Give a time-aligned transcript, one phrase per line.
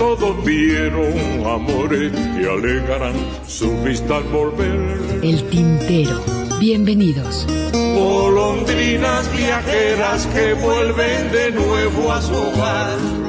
[0.00, 1.12] todos vieron
[1.46, 3.14] amores que alegarán
[3.46, 4.98] su vista al volver.
[5.22, 6.24] El tintero.
[6.58, 7.46] Bienvenidos.
[7.72, 13.19] Golondrinas viajeras que vuelven de nuevo a su hogar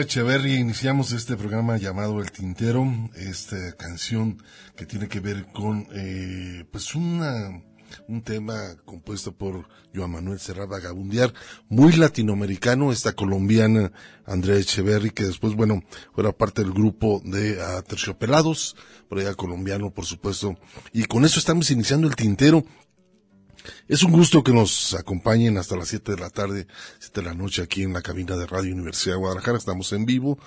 [0.00, 4.42] Echeverry, iniciamos este programa llamado El Tintero, esta canción
[4.76, 7.62] que tiene que ver con eh, pues una,
[8.06, 11.32] un tema compuesto por Joan Manuel Serra Vagabundiar,
[11.68, 13.92] muy latinoamericano, esta colombiana
[14.26, 15.82] Andrea Echeverry, que después, bueno,
[16.14, 18.76] fuera parte del grupo de Terciopelados,
[19.08, 20.58] por allá colombiano, por supuesto.
[20.92, 22.64] Y con eso estamos iniciando el tintero
[23.88, 26.66] es un gusto que nos acompañen hasta las 7 de la tarde,
[26.98, 29.58] 7 de la noche aquí en la cabina de Radio Universidad de Guadalajara.
[29.58, 30.38] Estamos en vivo.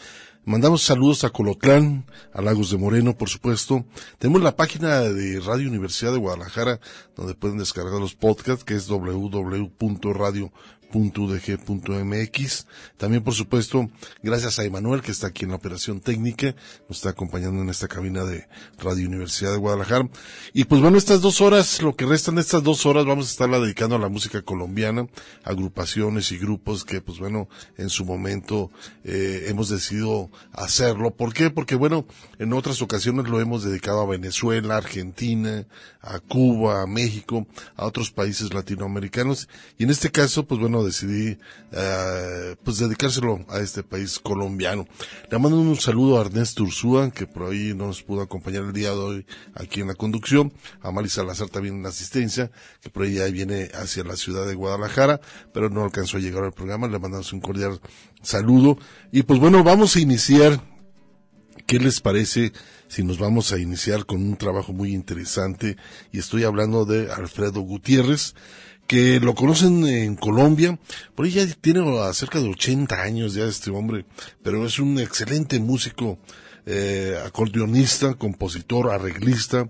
[0.43, 3.85] Mandamos saludos a Colotlán, a Lagos de Moreno, por supuesto.
[4.17, 6.79] Tenemos la página de Radio Universidad de Guadalajara,
[7.15, 10.51] donde pueden descargar los podcasts, que es www.radio
[10.91, 12.67] .udg.mx.
[12.97, 13.89] También, por supuesto,
[14.21, 16.55] gracias a Emanuel, que está aquí en la operación técnica,
[16.87, 18.47] nos está acompañando en esta cabina de
[18.77, 20.09] Radio Universidad de Guadalajara.
[20.53, 23.31] Y pues bueno, estas dos horas, lo que restan de estas dos horas, vamos a
[23.31, 25.07] estarla dedicando a la música colombiana,
[25.43, 27.47] agrupaciones y grupos que, pues bueno,
[27.77, 28.71] en su momento
[29.03, 31.11] eh, hemos decidido hacerlo.
[31.11, 31.49] ¿Por qué?
[31.49, 32.05] Porque bueno,
[32.39, 35.65] en otras ocasiones lo hemos dedicado a Venezuela, Argentina,
[36.01, 39.47] a Cuba, a México, a otros países latinoamericanos.
[39.77, 41.37] Y en este caso, pues bueno, decidí
[41.71, 44.87] eh, pues dedicárselo a este país colombiano.
[45.29, 48.73] Le mando un saludo a Ernesto Ursúa, que por ahí no nos pudo acompañar el
[48.73, 49.25] día de hoy
[49.55, 52.51] aquí en la conducción, a Mari Salazar también en la asistencia,
[52.81, 55.21] que por ahí ya viene hacia la ciudad de Guadalajara,
[55.53, 57.79] pero no alcanzó a llegar al programa, le mandamos un cordial
[58.21, 58.77] saludo.
[59.11, 60.61] Y pues bueno, vamos a iniciar
[61.71, 62.51] ¿Qué les parece
[62.89, 65.77] si nos vamos a iniciar con un trabajo muy interesante?
[66.11, 68.35] Y estoy hablando de Alfredo Gutiérrez,
[68.91, 70.77] que lo conocen en Colombia,
[71.15, 74.05] por ahí ya tiene cerca de 80 años ya este hombre,
[74.43, 76.19] pero es un excelente músico,
[76.65, 79.69] eh, acordeonista, compositor, arreglista,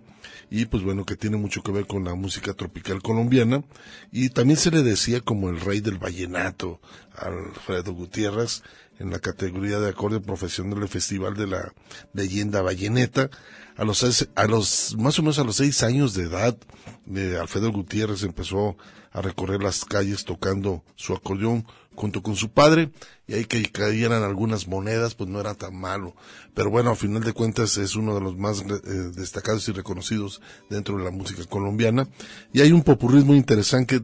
[0.50, 3.64] y pues bueno, que tiene mucho que ver con la música tropical colombiana,
[4.12, 6.82] y también se le decía como el rey del vallenato,
[7.16, 8.64] Alfredo Gutiérrez,
[8.98, 11.74] en la categoría de acorde profesional del Festival de la
[12.14, 13.30] Leyenda Valleneta.
[13.78, 16.58] A los, a los, más o menos a los seis años de edad,
[17.06, 18.78] de Alfredo Gutiérrez empezó
[19.12, 21.66] a recorrer las calles tocando su acordeón
[21.96, 22.92] junto con su padre
[23.28, 26.16] y ahí que cayeran algunas monedas pues no era tan malo
[26.54, 30.42] pero bueno a final de cuentas es uno de los más eh, destacados y reconocidos
[30.70, 32.08] dentro de la música colombiana
[32.54, 34.02] y hay un popurrí muy interesante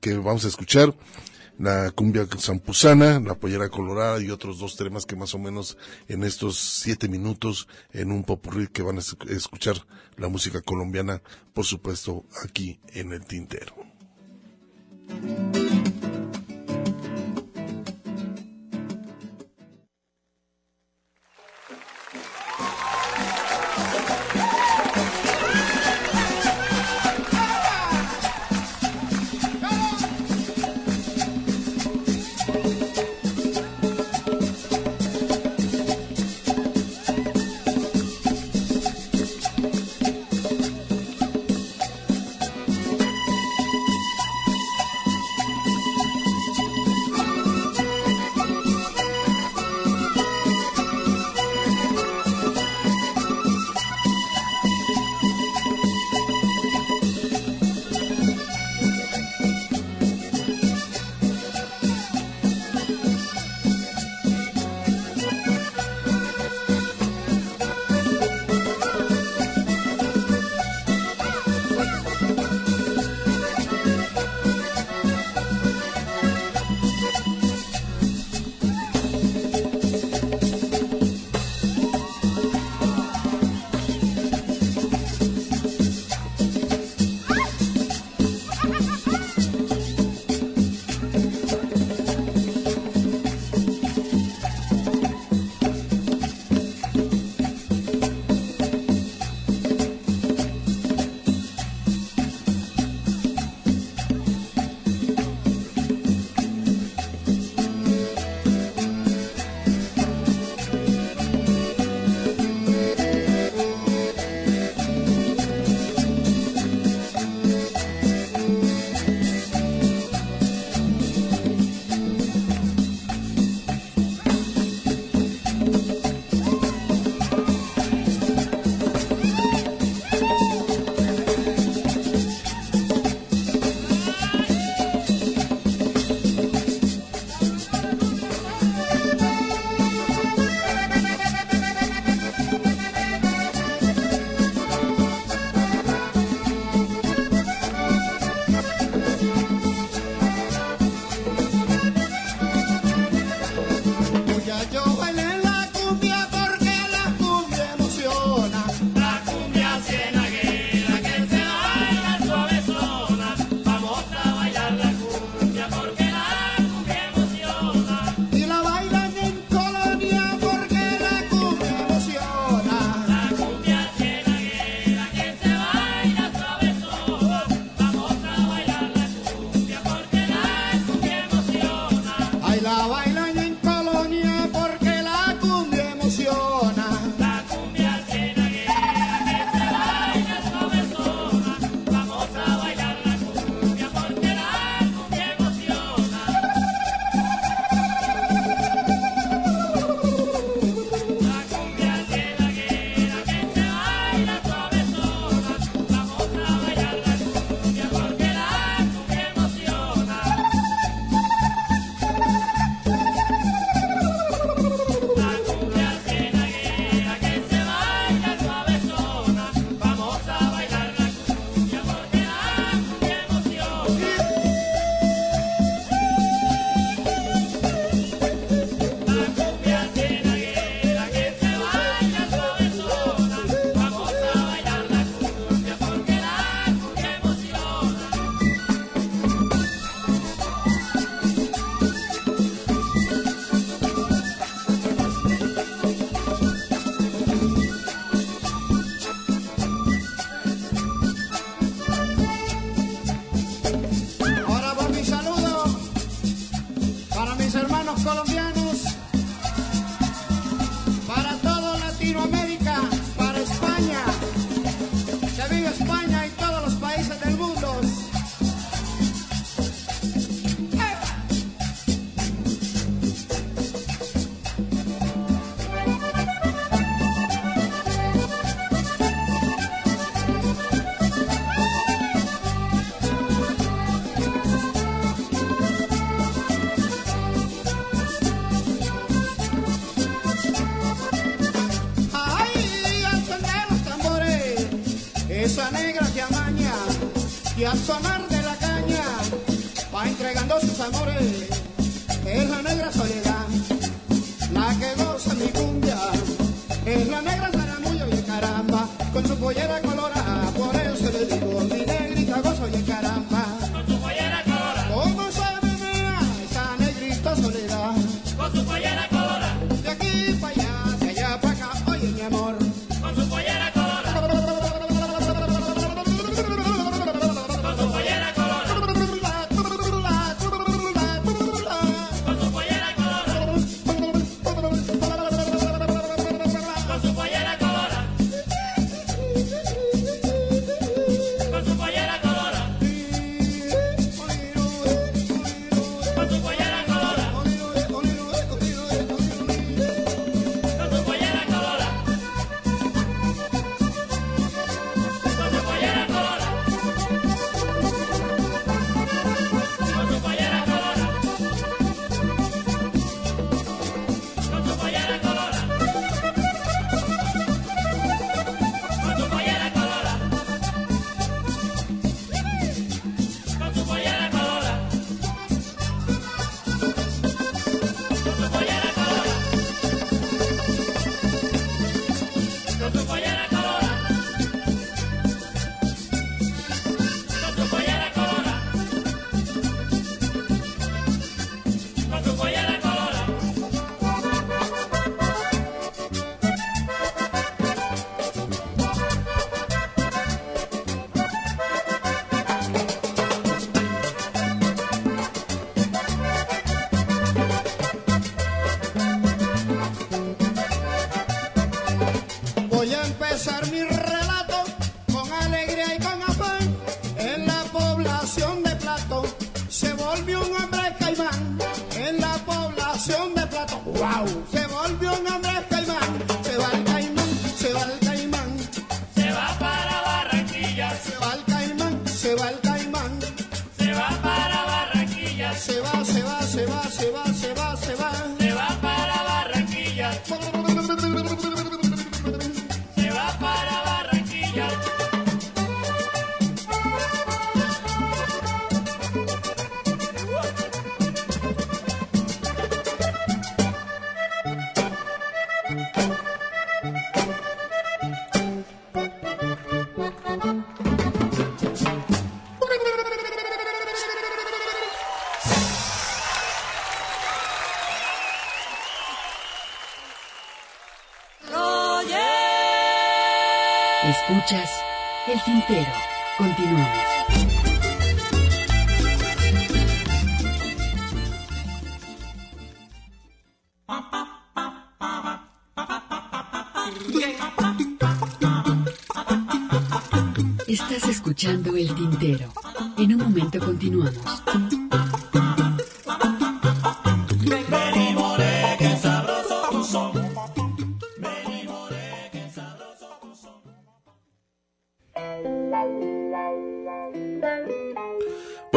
[0.00, 0.94] que vamos a escuchar
[1.58, 6.22] la cumbia zampusana, la pollera colorada y otros dos temas que más o menos en
[6.22, 9.76] estos siete minutos en un popurrí que van a escuchar
[10.16, 11.20] la música colombiana,
[11.52, 13.87] por supuesto, aquí en el tintero.
[15.10, 15.14] え
[15.88, 15.97] っ?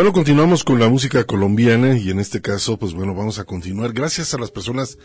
[0.01, 3.93] Bueno, continuamos con la música colombiana y en este caso, pues bueno, vamos a continuar.
[3.93, 4.97] Gracias a las personas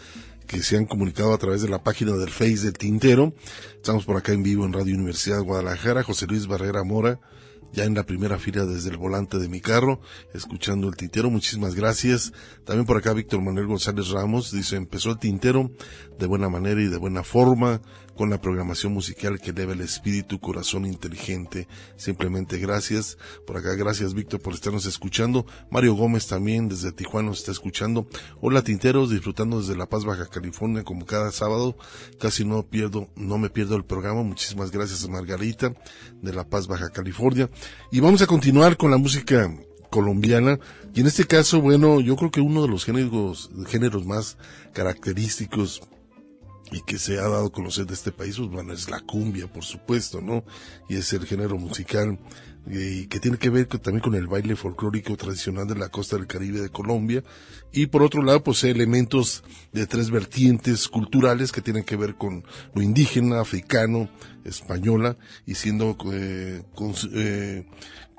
[0.46, 3.34] que se han comunicado a través de la página del Face del Tintero.
[3.74, 6.02] Estamos por acá en vivo en Radio Universidad de Guadalajara.
[6.02, 7.20] José Luis Barrera Mora,
[7.76, 10.00] ya en la primera fila desde el volante de mi carro,
[10.32, 11.30] escuchando el Tintero.
[11.30, 12.32] Muchísimas gracias.
[12.64, 15.70] También por acá Víctor Manuel González Ramos dice, empezó el Tintero
[16.18, 17.82] de buena manera y de buena forma
[18.16, 21.68] con la programación musical que eleva el espíritu, corazón inteligente.
[21.96, 23.18] Simplemente gracias.
[23.46, 25.44] Por acá, gracias Víctor por estarnos escuchando.
[25.70, 28.08] Mario Gómez también desde Tijuana nos está escuchando.
[28.40, 31.76] Hola Tinteros, disfrutando desde La Paz, Baja California, como cada sábado.
[32.18, 34.22] Casi no pierdo, no me pierdo el programa.
[34.22, 35.74] Muchísimas gracias a Margarita
[36.22, 37.50] de La Paz, Baja California.
[37.90, 39.52] Y vamos a continuar con la música
[39.90, 40.58] colombiana
[40.94, 44.36] y en este caso bueno yo creo que uno de los géneros géneros más
[44.72, 45.80] característicos
[46.72, 49.46] y que se ha dado a conocer de este país, pues bueno, es la cumbia,
[49.46, 50.44] por supuesto, ¿no?
[50.88, 52.18] Y es el género musical
[52.68, 56.26] eh, que tiene que ver también con el baile folclórico tradicional de la costa del
[56.26, 57.22] Caribe de Colombia.
[57.72, 62.44] Y por otro lado, pues elementos de tres vertientes culturales que tienen que ver con
[62.74, 64.08] lo indígena, africano,
[64.44, 66.62] española, y siendo eh,
[67.12, 67.66] eh,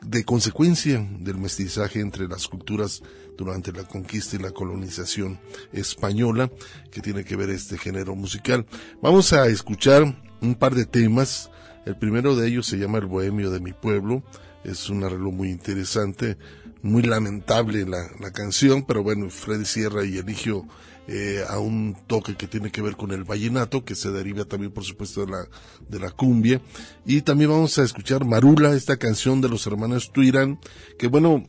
[0.02, 3.02] de consecuencia del mestizaje entre las culturas
[3.38, 5.40] durante la conquista y la colonización
[5.74, 6.50] española
[6.92, 8.66] que tiene que ver este género musical.
[9.02, 11.50] Vamos a escuchar un par de temas.
[11.88, 14.22] El primero de ellos se llama El Bohemio de mi pueblo.
[14.66, 16.38] Es un arreglo muy interesante,
[16.82, 20.66] muy lamentable la, la canción, pero bueno, Freddy Sierra y Eligio
[21.08, 24.74] eh, a un toque que tiene que ver con el vallenato, que se deriva también,
[24.74, 25.48] por supuesto, de la,
[25.88, 26.60] de la cumbia.
[27.06, 30.60] Y también vamos a escuchar Marula, esta canción de los hermanos Tuirán,
[31.00, 31.46] que bueno,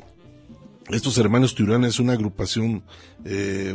[0.91, 2.85] estos hermanos Tuirán es una agrupación,
[3.25, 3.75] eh,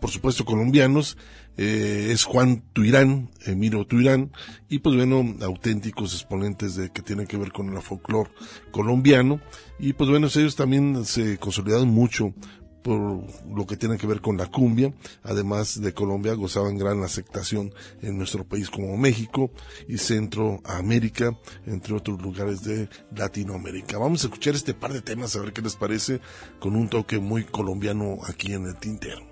[0.00, 1.16] por supuesto, colombianos,
[1.56, 4.32] eh, es Juan Tuirán, Emiro Tuirán,
[4.68, 8.30] y pues bueno, auténticos exponentes de que tienen que ver con el folclore
[8.70, 9.40] colombiano,
[9.78, 12.34] y pues bueno, ellos también se consolidaron mucho
[12.82, 13.22] por
[13.54, 14.94] lo que tiene que ver con la cumbia.
[15.22, 19.50] Además de Colombia, gozaban gran aceptación en nuestro país como México
[19.88, 23.98] y Centroamérica, entre otros lugares de Latinoamérica.
[23.98, 26.20] Vamos a escuchar este par de temas, a ver qué les parece,
[26.60, 29.27] con un toque muy colombiano aquí en el tintero.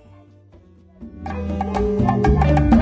[0.99, 2.76] Thank you.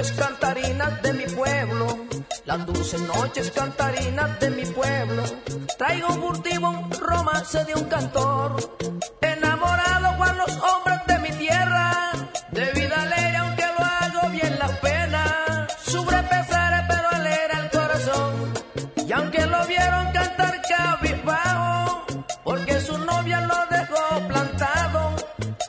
[0.00, 1.86] Noches cantarinas de mi pueblo,
[2.46, 5.22] las dulces noches cantarinas de mi pueblo.
[5.76, 8.78] Traigo un furtivo romance de un cantor,
[9.20, 12.12] enamorado con los hombres de mi tierra,
[12.50, 18.54] de vida alegre aunque lo hago bien la pena, sufre pesares pero alegra el corazón,
[19.06, 22.06] y aunque lo vieron cantar cabizbajo,
[22.42, 25.14] porque su novia lo dejó plantado,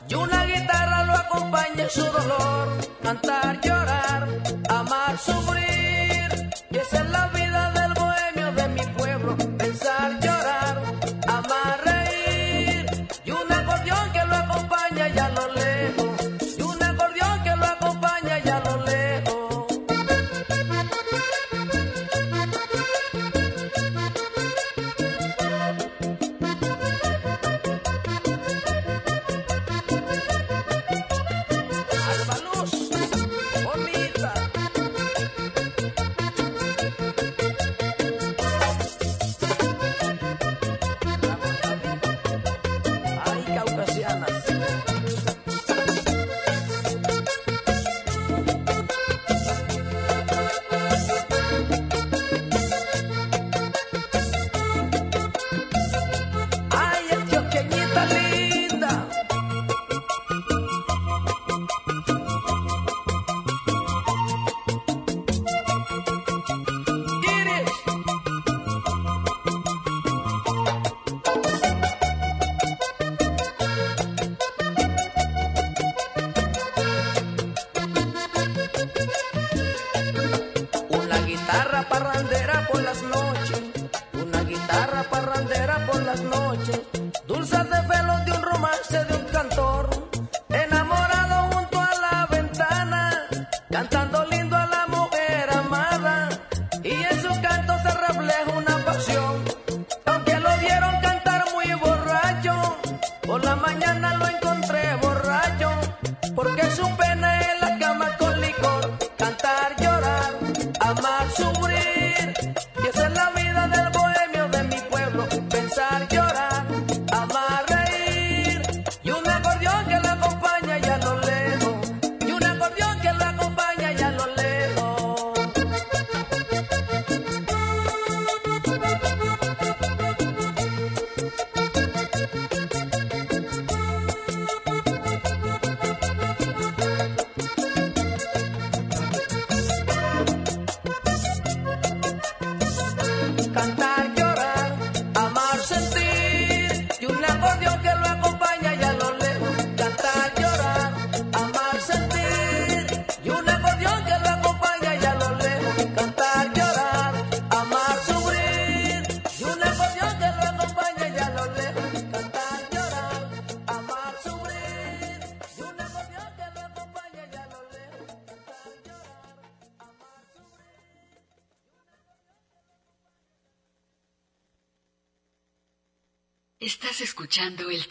[0.08, 2.68] y una guitarra lo acompaña en su dolor,
[3.02, 3.51] cantar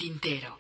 [0.01, 0.50] tintero.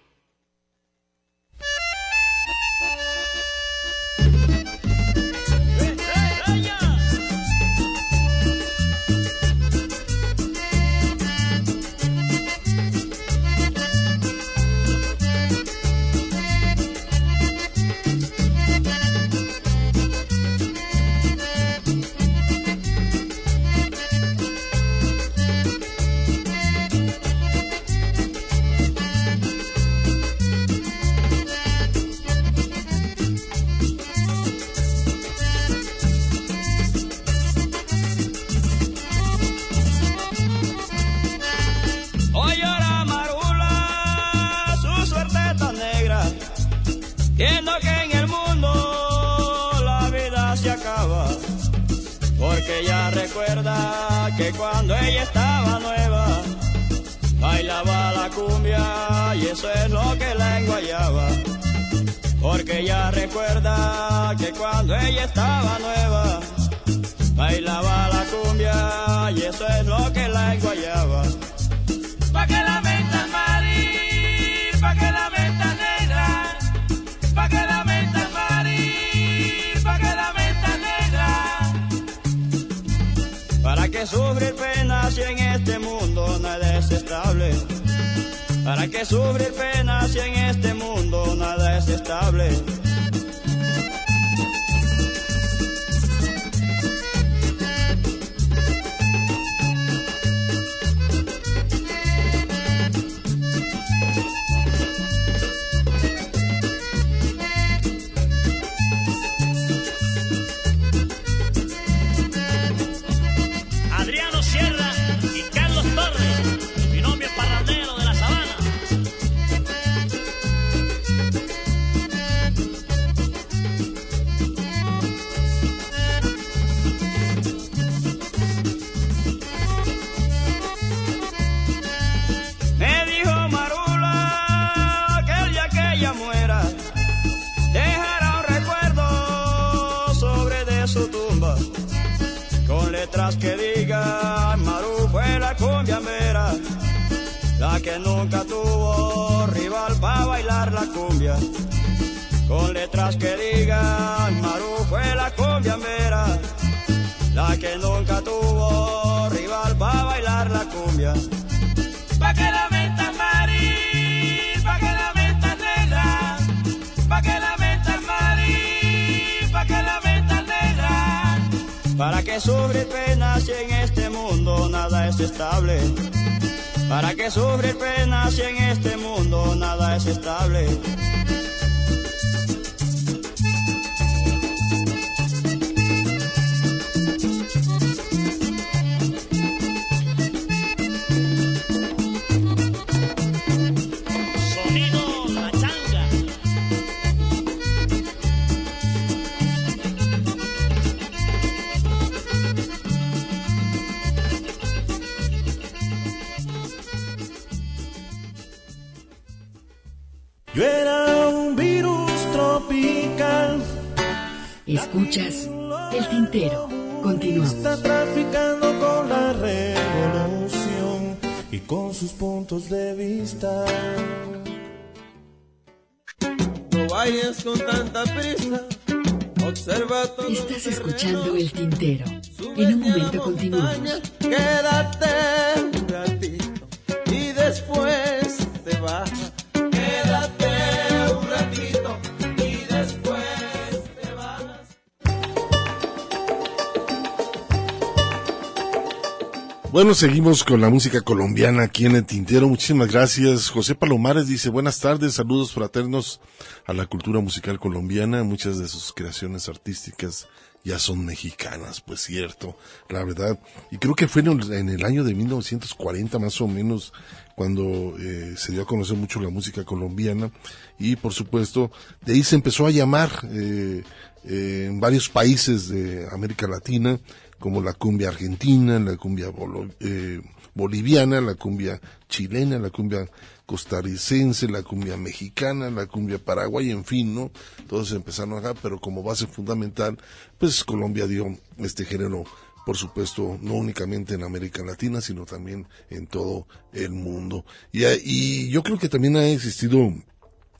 [250.01, 252.49] Seguimos con la música colombiana aquí en el Tintero.
[252.49, 253.51] Muchísimas gracias.
[253.51, 256.19] José Palomares dice, buenas tardes, saludos fraternos
[256.65, 258.23] a la cultura musical colombiana.
[258.23, 260.27] Muchas de sus creaciones artísticas
[260.63, 262.57] ya son mexicanas, pues cierto,
[262.89, 263.39] la verdad.
[263.69, 266.93] Y creo que fue en el, año de 1940 más o menos
[267.35, 270.31] cuando eh, se dio a conocer mucho la música colombiana
[270.79, 271.71] y por supuesto
[272.03, 273.83] de ahí se empezó a llamar eh,
[274.25, 276.99] eh, en varios países de América Latina
[277.41, 279.33] como la cumbia argentina, la cumbia
[279.79, 280.21] eh,
[280.53, 283.09] boliviana, la cumbia chilena, la cumbia
[283.47, 287.31] costarricense, la cumbia mexicana, la cumbia paraguay, en fin, ¿no?
[287.67, 289.97] Todos empezaron acá, pero como base fundamental,
[290.37, 292.25] pues Colombia dio este género,
[292.63, 297.43] por supuesto, no únicamente en América Latina, sino también en todo el mundo.
[297.71, 299.91] Y, y yo creo que también ha existido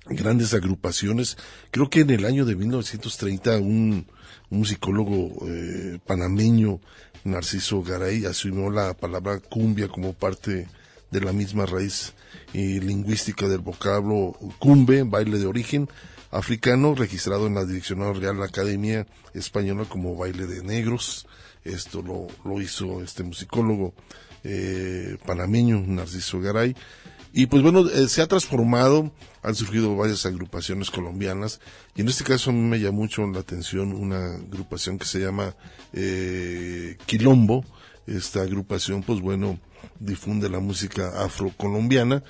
[0.07, 1.37] grandes agrupaciones.
[1.69, 4.07] Creo que en el año de 1930 un,
[4.51, 6.79] un musicólogo eh, panameño,
[7.23, 10.67] Narciso Garay, asumió la palabra cumbia como parte
[11.09, 12.13] de la misma raíz
[12.53, 15.89] eh, lingüística del vocablo cumbe, baile de origen
[16.31, 21.27] africano, registrado en la Direccional Real Academia Española como baile de negros.
[21.63, 23.93] Esto lo, lo hizo este musicólogo
[24.43, 26.75] eh, panameño, Narciso Garay.
[27.33, 31.61] Y pues bueno, eh, se ha transformado, han surgido varias agrupaciones colombianas
[31.95, 35.55] y en este caso a me llama mucho la atención una agrupación que se llama
[35.93, 37.63] eh, Quilombo.
[38.05, 39.59] Esta agrupación pues bueno
[39.99, 42.23] difunde la música afrocolombiana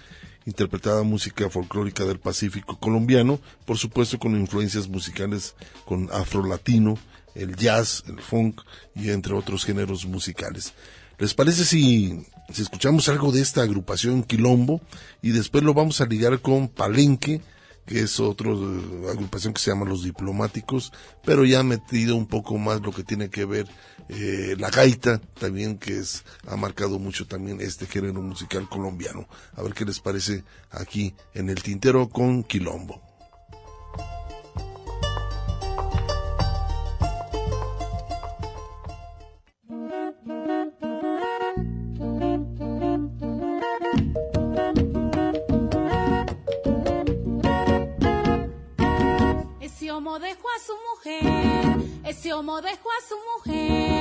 [0.45, 6.97] interpretada música folclórica del Pacífico colombiano, por supuesto con influencias musicales con afro-latino,
[7.35, 8.61] el jazz, el funk
[8.95, 10.73] y entre otros géneros musicales.
[11.19, 14.81] ¿Les parece si si escuchamos algo de esta agrupación Quilombo
[15.21, 17.41] y después lo vamos a ligar con Palenque,
[17.85, 20.91] que es otra eh, agrupación que se llama Los Diplomáticos,
[21.23, 23.67] pero ya ha metido un poco más lo que tiene que ver
[24.09, 29.27] eh, la gaita, también que es, ha marcado mucho también este género musical colombiano.
[29.53, 33.10] A ver qué les parece aquí en el tintero con Quilombo.
[50.11, 54.00] homo dejó a su mujer, ese homo dejó a su mujer.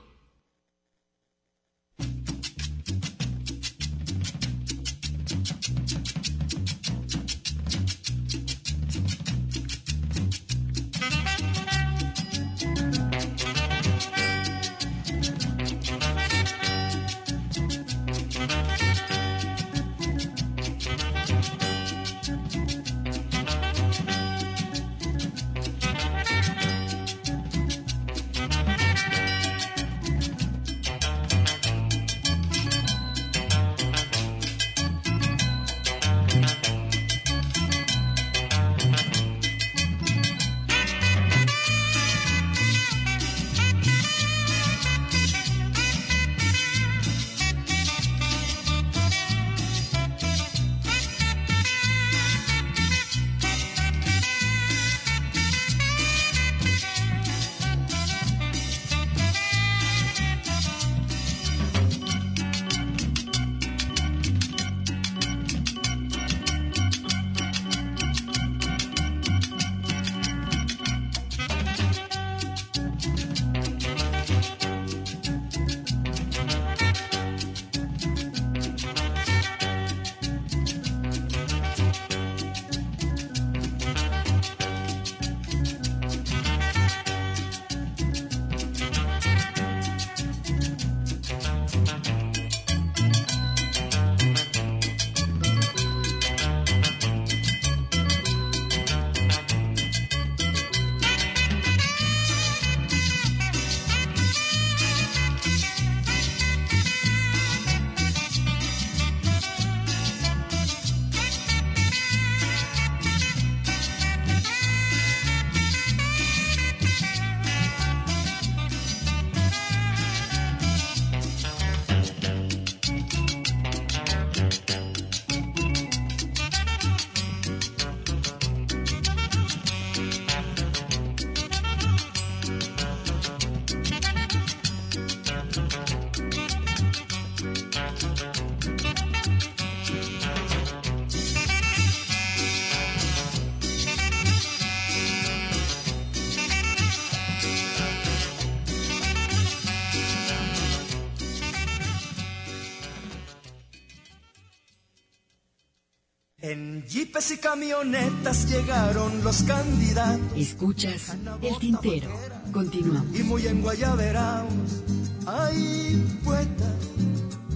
[157.41, 160.37] Camionetas llegaron los candidatos.
[160.37, 162.09] Escuchas el tintero.
[162.51, 163.17] Continuamos.
[163.17, 164.83] Y muy en guayaberaos.
[165.25, 166.75] Ay, poeta,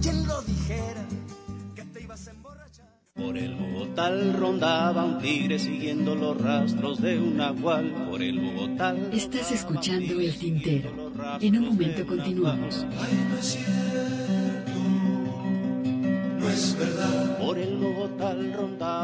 [0.02, 1.04] ¿quién lo dijera?
[1.74, 2.86] Que te ibas a emborrachar.
[3.14, 8.08] Por el Bogotá rondaba un tigre siguiendo los rastros de un nahual.
[8.10, 8.94] Por el Bogotá.
[9.12, 10.90] Estás escuchando el tintero.
[11.40, 12.84] En un momento continuamos.
[12.84, 14.45] no es cierto,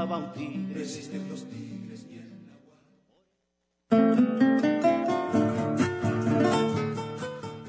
[0.03, 0.75] rondaba un tigre.
[0.75, 2.23] Resisten los tigres y el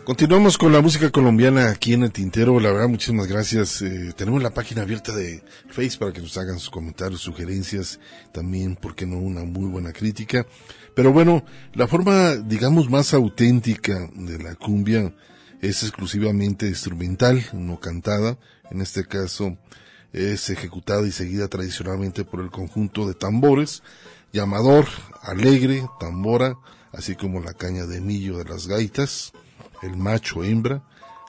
[0.04, 2.60] Continuamos con la música colombiana aquí en el Tintero.
[2.60, 3.82] La verdad, muchísimas gracias.
[3.82, 8.00] Eh, tenemos la página abierta de Facebook para que nos hagan sus comentarios, sugerencias,
[8.32, 10.46] también, ¿por qué no?, una muy buena crítica.
[10.96, 15.16] Pero bueno, la forma, digamos, más auténtica de la cumbia
[15.62, 18.38] es exclusivamente instrumental, no cantada.
[18.70, 19.58] En este caso,
[20.14, 23.84] es ejecutada y seguida tradicionalmente por el conjunto de tambores,
[24.32, 24.88] llamador,
[25.22, 26.58] alegre, tambora,
[26.92, 29.34] así como la caña de millo de las gaitas
[29.84, 30.82] el macho hembra,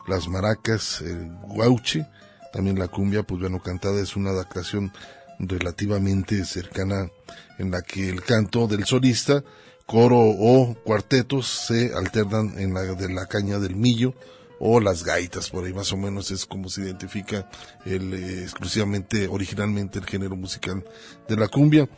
[0.07, 2.07] las maracas, el guauche,
[2.53, 4.93] también la cumbia, pues bueno, cantada es una adaptación
[5.39, 7.11] relativamente cercana
[7.59, 9.43] en la que el canto del solista,
[9.87, 14.15] coro o cuartetos se alternan en la de la caña del millo
[14.59, 17.49] o las gaitas, por ahí más o menos es como se identifica
[17.85, 20.85] el eh, exclusivamente originalmente el género musical
[21.29, 21.89] de la cumbia.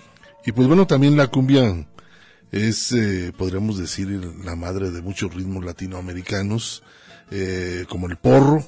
[0.45, 1.87] Y pues bueno, también la cumbia
[2.53, 4.09] es, eh, podríamos decir,
[4.45, 6.83] la madre de muchos ritmos latinoamericanos,
[7.31, 8.65] eh, como el porro,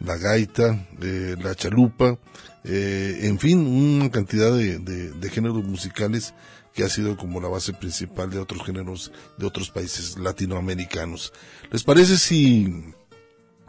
[0.00, 2.18] la gaita, eh, la chalupa,
[2.64, 6.34] eh, en fin, una cantidad de, de, de, géneros musicales
[6.74, 11.32] que ha sido como la base principal de otros géneros de otros países latinoamericanos.
[11.72, 12.92] ¿Les parece si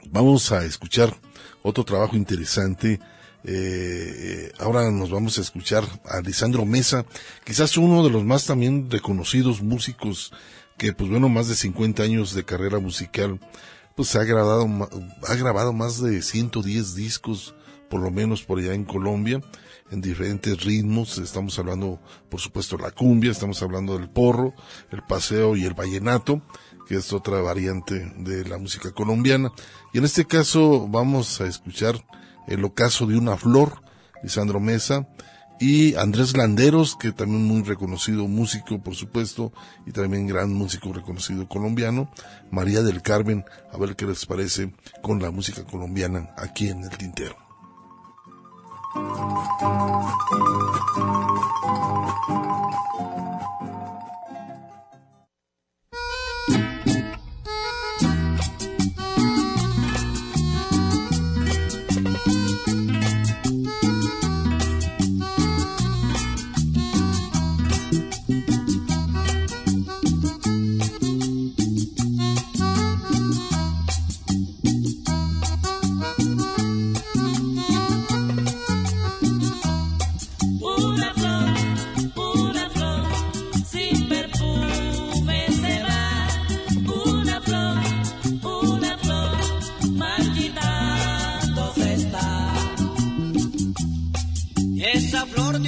[0.10, 1.16] vamos a escuchar
[1.62, 3.00] otro trabajo interesante?
[3.43, 7.06] Eh, ahora nos vamos a escuchar a Lisandro Mesa,
[7.45, 10.34] quizás uno de los más también reconocidos músicos
[10.78, 13.39] que, pues bueno, más de 50 años de carrera musical,
[13.95, 14.66] pues ha grabado,
[15.28, 17.54] ha grabado más de 110 discos,
[17.89, 19.41] por lo menos por allá en Colombia,
[19.91, 21.18] en diferentes ritmos.
[21.18, 24.54] Estamos hablando, por supuesto, la cumbia, estamos hablando del porro,
[24.91, 26.41] el paseo y el vallenato,
[26.90, 29.52] que es otra variante de la música colombiana.
[29.94, 32.04] Y en este caso vamos a escuchar
[32.48, 33.84] el ocaso de una flor,
[34.24, 35.08] Lisandro Mesa,
[35.60, 39.54] y Andrés Landeros, que también muy reconocido músico, por supuesto,
[39.86, 42.10] y también gran músico reconocido colombiano,
[42.50, 44.74] María del Carmen, a ver qué les parece
[45.04, 47.38] con la música colombiana aquí en el tintero.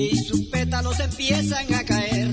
[0.00, 2.30] y sus pétalos empiezan a caer.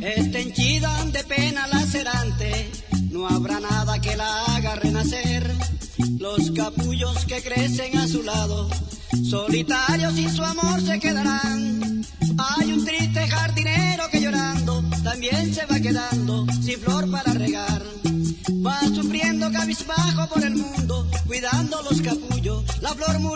[0.00, 2.70] Está henchida de pena lacerante,
[3.10, 5.50] no habrá nada que la haga renacer.
[6.18, 8.70] Los capullos que crecen a su lado,
[9.28, 12.04] solitarios y su amor se quedarán.
[12.38, 17.82] Hay un triste jardinero que llorando también se va quedando sin flor para regar.
[18.66, 23.33] Va sufriendo cabizbajo por el mundo, cuidando los capullos, la flor muy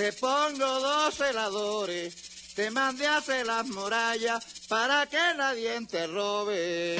[0.00, 2.14] Te pongo dos heladores,
[2.54, 6.96] te mandé hacer las murallas para que nadie te robe.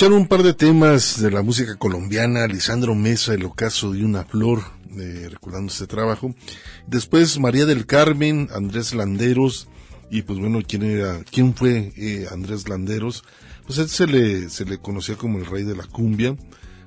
[0.00, 4.24] Escucharon un par de temas de la música colombiana, Lisandro Mesa, El ocaso de una
[4.24, 4.62] flor,
[4.98, 6.34] eh, recordando este trabajo.
[6.86, 9.68] Después María del Carmen, Andrés Landeros,
[10.10, 13.24] y pues bueno, ¿quién era, quién fue eh, Andrés Landeros?
[13.66, 16.34] Pues él se le, se le conocía como el rey de la cumbia.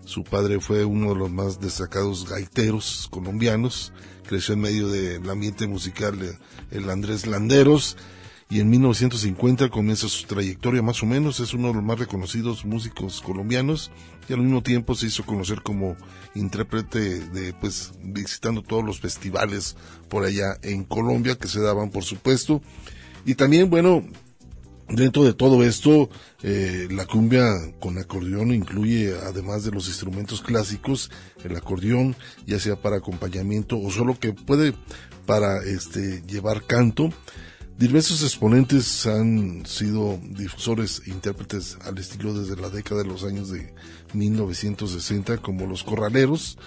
[0.06, 3.94] Su padre fue uno de los más destacados gaiteros colombianos.
[4.28, 6.18] Creció en medio del ambiente musical
[6.72, 7.96] el Andrés Landeros
[8.54, 12.66] y en 1950 comienza su trayectoria más o menos, es uno de los más reconocidos
[12.66, 13.90] músicos colombianos
[14.30, 15.98] y al mismo tiempo se hizo conocer como
[16.36, 19.76] intérprete de pues visitando todos los festivales
[20.08, 22.62] por allá en Colombia que se daban por supuesto
[23.26, 24.04] y también bueno
[24.90, 26.10] Dentro de todo esto,
[26.44, 27.50] eh, la cumbia
[27.80, 31.10] con acordeón incluye, además de los instrumentos clásicos,
[31.46, 34.76] el acordeón, ya sea para acompañamiento o solo que puede
[35.26, 37.10] para este llevar canto.
[37.78, 43.50] Diversos exponentes han sido difusores e intérpretes al estilo desde la década de los años
[43.50, 43.74] de
[44.14, 46.58] 1960, como los Corraleros,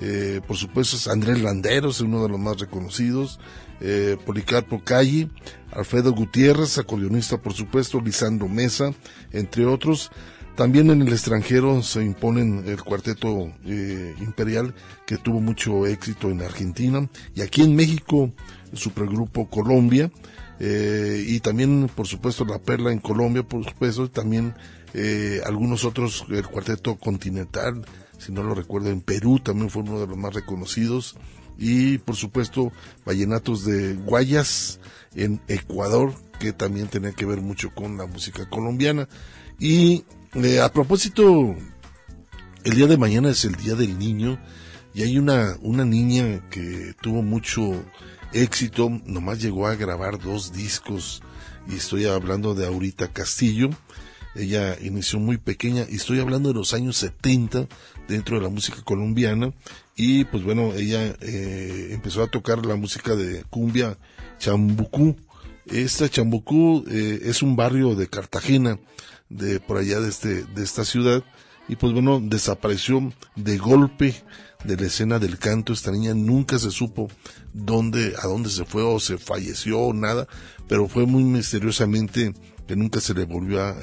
[0.00, 3.40] eh, por supuesto es Andrés Landeros, uno de los más reconocidos,
[3.80, 5.28] eh, Policarpo Calle,
[5.72, 8.92] Alfredo Gutiérrez, acordeonista por supuesto, Lisandro Mesa,
[9.32, 10.10] entre otros.
[10.54, 14.74] También en el extranjero se imponen el cuarteto eh, imperial
[15.06, 18.32] que tuvo mucho éxito en Argentina y aquí en México
[18.72, 20.10] el supergrupo Colombia
[20.60, 24.54] eh, y también por supuesto la Perla en Colombia por supuesto también
[24.94, 27.84] eh, algunos otros el cuarteto continental
[28.18, 31.16] si no lo recuerdo en Perú también fue uno de los más reconocidos.
[31.56, 32.72] Y por supuesto
[33.04, 34.80] vallenatos de Guayas
[35.14, 39.08] en Ecuador que también tenía que ver mucho con la música colombiana.
[39.58, 40.04] Y
[40.34, 41.56] eh, a propósito
[42.64, 44.38] el día de mañana es el día del niño
[44.94, 47.72] y hay una una niña que tuvo mucho
[48.32, 48.90] éxito.
[49.06, 51.22] Nomás llegó a grabar dos discos
[51.68, 53.70] y estoy hablando de Aurita Castillo.
[54.34, 57.66] Ella inició muy pequeña y estoy hablando de los años 70
[58.06, 59.52] dentro de la música colombiana.
[59.96, 63.98] Y pues bueno, ella eh, empezó a tocar la música de cumbia
[64.38, 65.16] chambucú.
[65.66, 68.78] Esta chambucú eh, es un barrio de Cartagena,
[69.28, 71.24] de por allá de este de esta ciudad.
[71.68, 74.14] Y pues bueno, desapareció de golpe
[74.64, 75.72] de la escena del canto.
[75.72, 77.08] Esta niña nunca se supo
[77.52, 80.26] dónde, a dónde se fue o se falleció o nada,
[80.68, 82.34] pero fue muy misteriosamente
[82.66, 83.74] que nunca se le volvió a,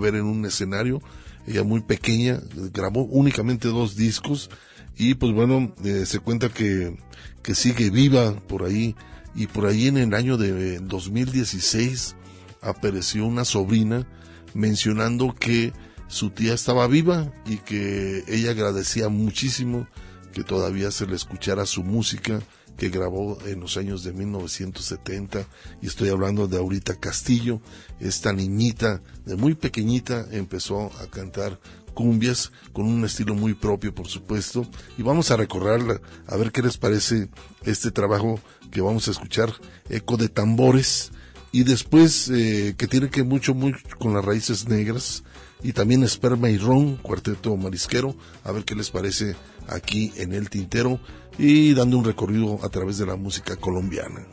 [0.00, 1.00] ver en un escenario.
[1.46, 2.40] Ella muy pequeña,
[2.72, 4.50] grabó únicamente dos discos
[4.96, 6.96] y pues bueno, eh, se cuenta que,
[7.42, 8.94] que sigue viva por ahí
[9.34, 12.14] y por ahí en el año de 2016
[12.60, 14.06] apareció una sobrina
[14.54, 15.72] mencionando que
[16.12, 19.88] su tía estaba viva y que ella agradecía muchísimo
[20.34, 22.42] que todavía se le escuchara su música
[22.76, 25.46] que grabó en los años de 1970
[25.80, 27.62] y estoy hablando de Aurita Castillo,
[27.98, 31.58] esta niñita de muy pequeñita empezó a cantar
[31.94, 34.66] cumbias con un estilo muy propio por supuesto.
[34.98, 37.30] Y vamos a recorrerla a ver qué les parece
[37.64, 38.38] este trabajo
[38.70, 39.50] que vamos a escuchar
[39.88, 41.10] eco de tambores.
[41.52, 45.22] Y después eh, que tiene que mucho mucho con las raíces negras
[45.62, 49.36] y también esperma y ron cuarteto marisquero a ver qué les parece
[49.68, 51.00] aquí en el tintero
[51.38, 54.26] y dando un recorrido a través de la música colombiana.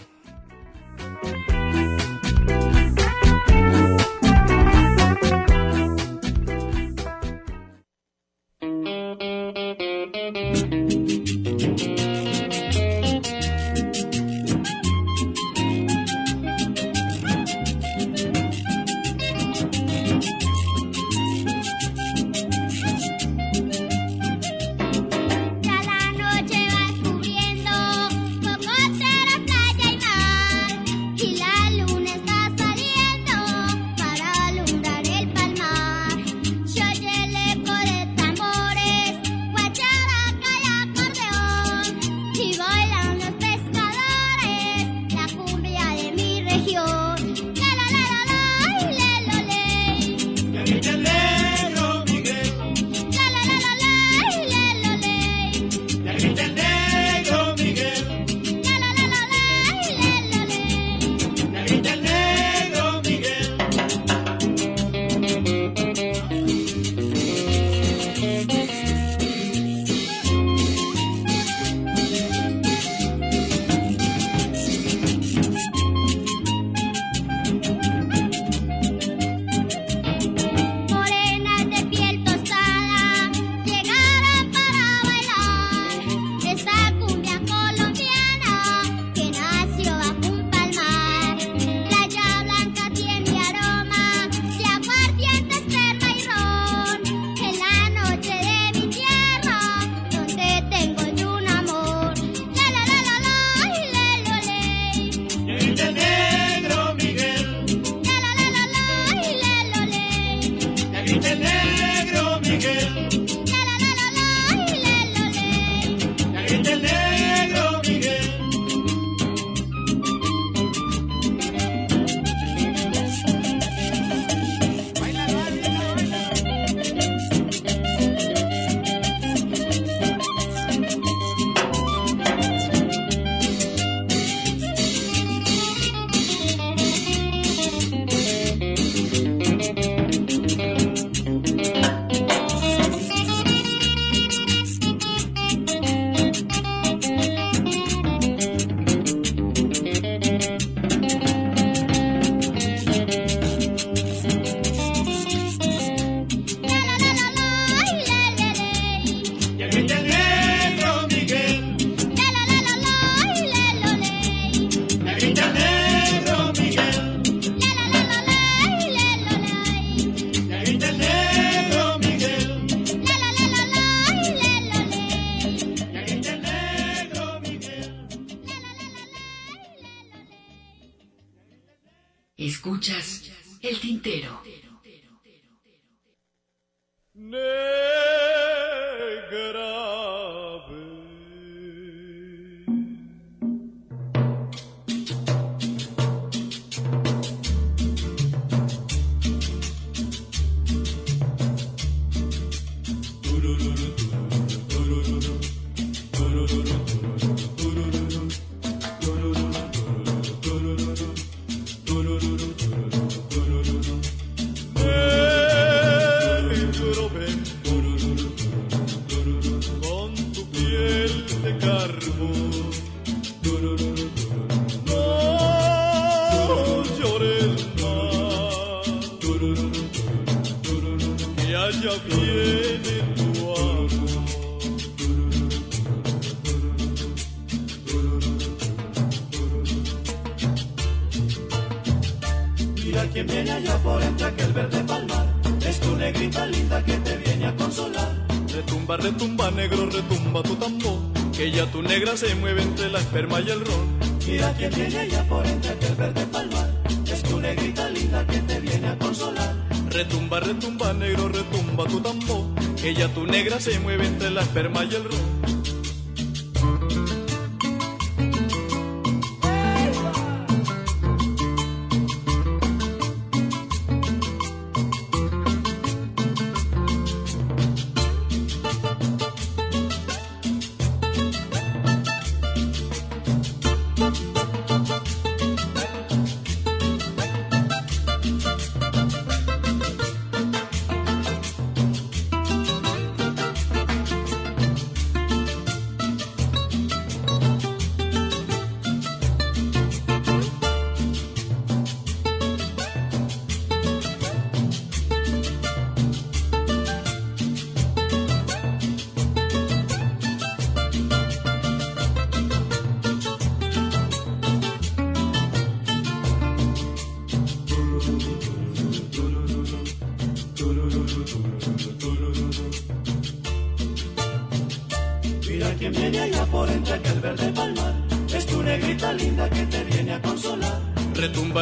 [253.10, 254.00] Esperma y el ron.
[254.28, 256.70] Mira quién viene allá por entre aquel verde palmar.
[257.12, 259.56] Es tu negrita linda que te viene a consolar.
[259.90, 262.44] Retumba, retumba, negro, retumba tu tambor.
[262.80, 265.59] Que ya tu negra se mueve entre la esperma y el ron.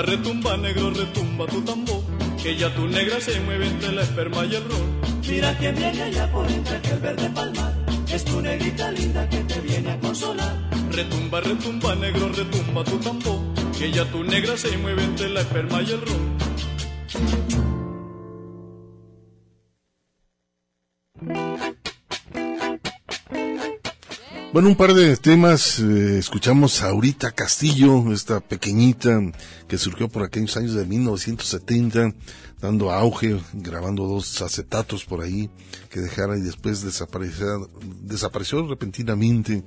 [0.07, 2.01] Retumba, negro, retumba tu tambor.
[2.41, 5.01] Que ya tu negra se mueve entre la esperma y el ron.
[5.29, 7.73] Mira quién viene allá por entre aquel verde palmar.
[8.09, 10.55] Es tu negrita linda que te viene a consolar.
[10.93, 13.41] Retumba, retumba, negro, retumba tu tambor.
[13.77, 16.26] Que ya tu negra se mueve entre la esperma y el ron.
[24.57, 25.79] Bueno, un par de temas.
[25.79, 29.21] eh, escuchamos a Aurita Castillo, esta pequeñita
[29.67, 32.15] que surgió por aquellos años de 1970,
[32.59, 35.51] dando auge, grabando dos acetatos por ahí
[35.91, 37.69] que dejara y después desapareció,
[38.01, 39.63] desapareció repentinamente.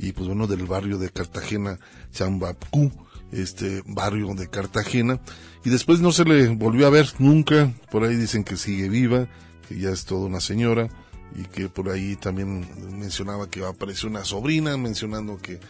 [0.00, 1.78] Y pues bueno, del barrio de Cartagena,
[2.12, 2.90] Chambapú,
[3.30, 5.20] este barrio de Cartagena.
[5.64, 7.72] Y después no se le volvió a ver nunca.
[7.92, 9.28] Por ahí dicen que sigue viva,
[9.68, 10.88] que ya es toda una señora
[11.36, 12.66] y que por ahí también
[12.98, 15.60] mencionaba que apareció una sobrina mencionando que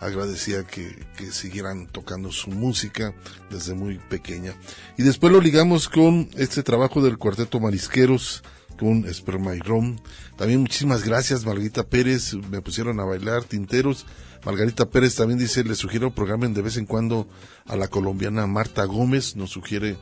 [0.00, 3.14] agradecía que, que siguieran tocando su música
[3.50, 4.54] desde muy pequeña.
[4.98, 8.42] Y después lo ligamos con este trabajo del cuarteto Marisqueros,
[8.76, 9.98] con Esperma y Rom.
[10.36, 14.06] También muchísimas gracias, Margarita Pérez, me pusieron a bailar tinteros.
[14.44, 17.28] Margarita Pérez también dice, le sugiero programen de vez en cuando
[17.66, 19.96] a la colombiana Marta Gómez, nos sugiere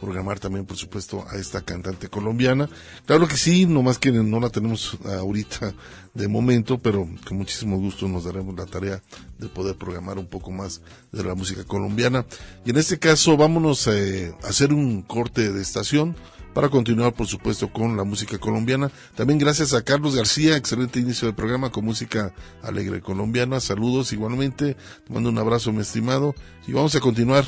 [0.00, 2.68] programar también, por supuesto, a esta cantante colombiana.
[3.06, 5.74] Claro que sí, nomás que no la tenemos ahorita
[6.14, 9.02] de momento, pero con muchísimo gusto nos daremos la tarea
[9.38, 10.80] de poder programar un poco más
[11.12, 12.24] de la música colombiana.
[12.64, 16.16] Y en este caso, vámonos eh, a hacer un corte de estación
[16.54, 18.90] para continuar, por supuesto, con la música colombiana.
[19.16, 22.32] También gracias a Carlos García, excelente inicio del programa con música
[22.62, 23.58] alegre colombiana.
[23.60, 26.34] Saludos igualmente, te mando un abrazo, mi estimado,
[26.66, 27.44] y vamos a continuar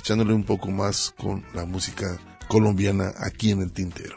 [0.00, 4.16] echándole un poco más con la música colombiana aquí en el tintero.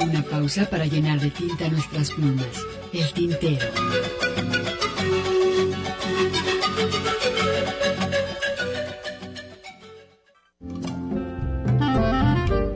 [0.00, 2.46] Una pausa para llenar de tinta nuestras plumas.
[2.92, 3.66] El tintero.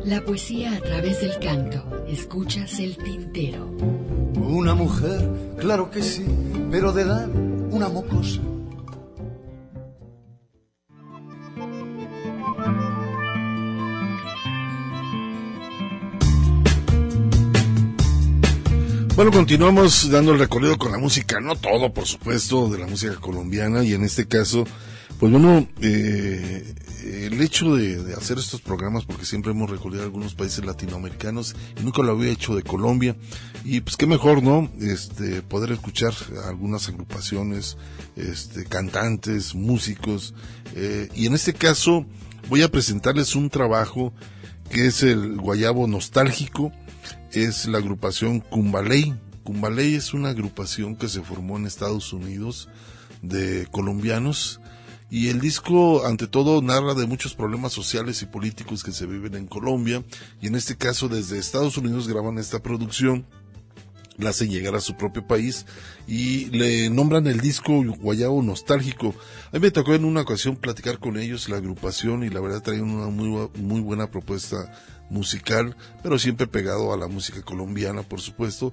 [0.05, 2.05] La poesía a través del canto.
[2.09, 3.67] Escuchas el tintero.
[4.35, 5.29] Una mujer,
[5.59, 6.27] claro que sí,
[6.71, 7.29] pero de edad
[7.71, 8.41] una mocosa.
[19.15, 23.15] Bueno, continuamos dando el recorrido con la música, no todo, por supuesto, de la música
[23.17, 24.65] colombiana y en este caso,
[25.23, 30.35] pues bueno, eh, el hecho de, de hacer estos programas, porque siempre hemos recorrido algunos
[30.35, 33.15] países latinoamericanos y nunca lo había hecho de Colombia,
[33.65, 34.69] y pues qué mejor, ¿no?
[34.81, 36.13] Este, poder escuchar
[36.49, 37.77] algunas agrupaciones,
[38.17, 40.35] este, cantantes, músicos,
[40.75, 42.05] eh, y en este caso
[42.49, 44.13] voy a presentarles un trabajo
[44.71, 46.73] que es el Guayabo Nostálgico,
[47.31, 49.15] es la agrupación Cumbaley.
[49.45, 52.69] Cumbaley es una agrupación que se formó en Estados Unidos
[53.23, 54.59] de colombianos
[55.13, 59.35] y el disco ante todo narra de muchos problemas sociales y políticos que se viven
[59.35, 60.03] en Colombia
[60.41, 63.27] y en este caso desde Estados Unidos graban esta producción
[64.17, 65.67] la hacen llegar a su propio país
[66.07, 69.15] y le nombran el disco Guayabo Nostálgico.
[69.51, 72.63] A mí me tocó en una ocasión platicar con ellos, la agrupación, y la verdad
[72.63, 74.71] traían una muy, muy buena propuesta
[75.11, 78.73] musical, pero siempre pegado a la música colombiana, por supuesto,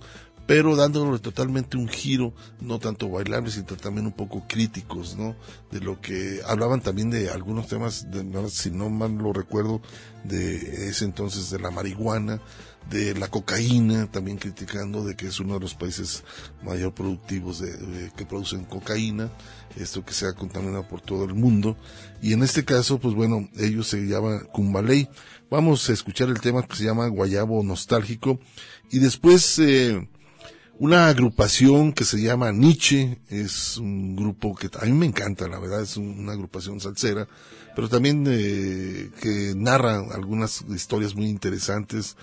[0.50, 5.36] pero dándole totalmente un giro, no tanto bailable, sino también un poco críticos, ¿no?
[5.70, 9.80] De lo que hablaban también de algunos temas, de, si no mal lo recuerdo,
[10.24, 12.42] de ese entonces de la marihuana,
[12.90, 16.24] de la cocaína, también criticando de que es uno de los países
[16.64, 19.30] mayor productivos de, de- que producen cocaína,
[19.78, 21.78] esto que se ha contaminado por todo el mundo.
[22.24, 25.10] Y en este caso, pues bueno, ellos se llaman Cumbaley.
[25.52, 28.40] Vamos a escuchar el tema que se llama Guayabo Nostálgico.
[28.90, 30.10] Y después, eh,
[30.80, 35.60] una agrupación que se llama Nietzsche, es un grupo que a mí me encanta, la
[35.60, 37.28] verdad, es un- una agrupación salsera,
[37.76, 42.16] pero también eh, que narra algunas historias muy interesantes.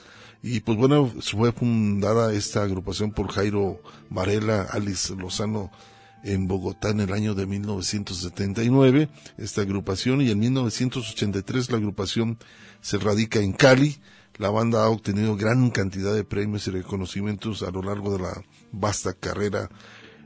[0.43, 3.81] Y pues bueno, fue fundada esta agrupación por Jairo
[4.11, 5.71] Varela, Alice Lozano
[6.25, 12.39] en Bogotá en el año de 1979, esta agrupación, y en 1983 la agrupación
[12.81, 13.97] se radica en Cali.
[14.39, 18.43] La banda ha obtenido gran cantidad de premios y reconocimientos a lo largo de la
[18.71, 19.71] vasta carrera,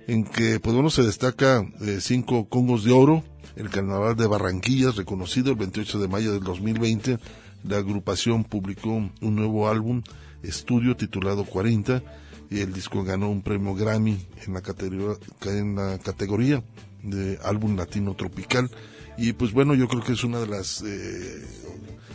[0.09, 3.23] en que, pues bueno, se destaca eh, cinco Congos de Oro,
[3.55, 7.19] el Carnaval de Barranquillas, reconocido el 28 de mayo del 2020.
[7.63, 10.03] La agrupación publicó un nuevo álbum,
[10.43, 12.03] estudio, titulado 40,
[12.51, 16.65] y el disco ganó un premio Grammy en la categoría, en la categoría
[17.03, 18.71] de álbum latino tropical.
[19.17, 21.45] Y pues bueno, yo creo que es una de las eh,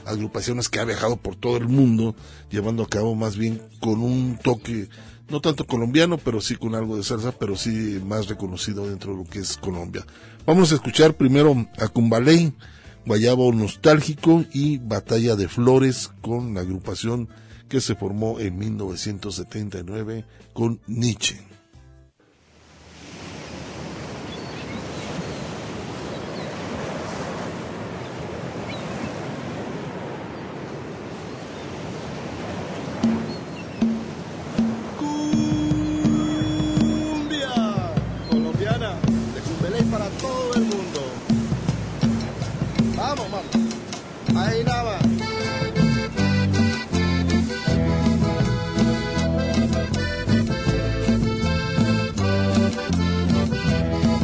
[0.05, 2.15] agrupaciones que ha viajado por todo el mundo,
[2.49, 4.89] llevando a cabo más bien con un toque,
[5.29, 9.17] no tanto colombiano, pero sí con algo de salsa, pero sí más reconocido dentro de
[9.17, 10.05] lo que es Colombia.
[10.45, 12.53] Vamos a escuchar primero a Cumbaley,
[13.05, 17.29] Guayabo Nostálgico y Batalla de Flores con la agrupación
[17.67, 21.54] que se formó en 1979 con Nietzsche.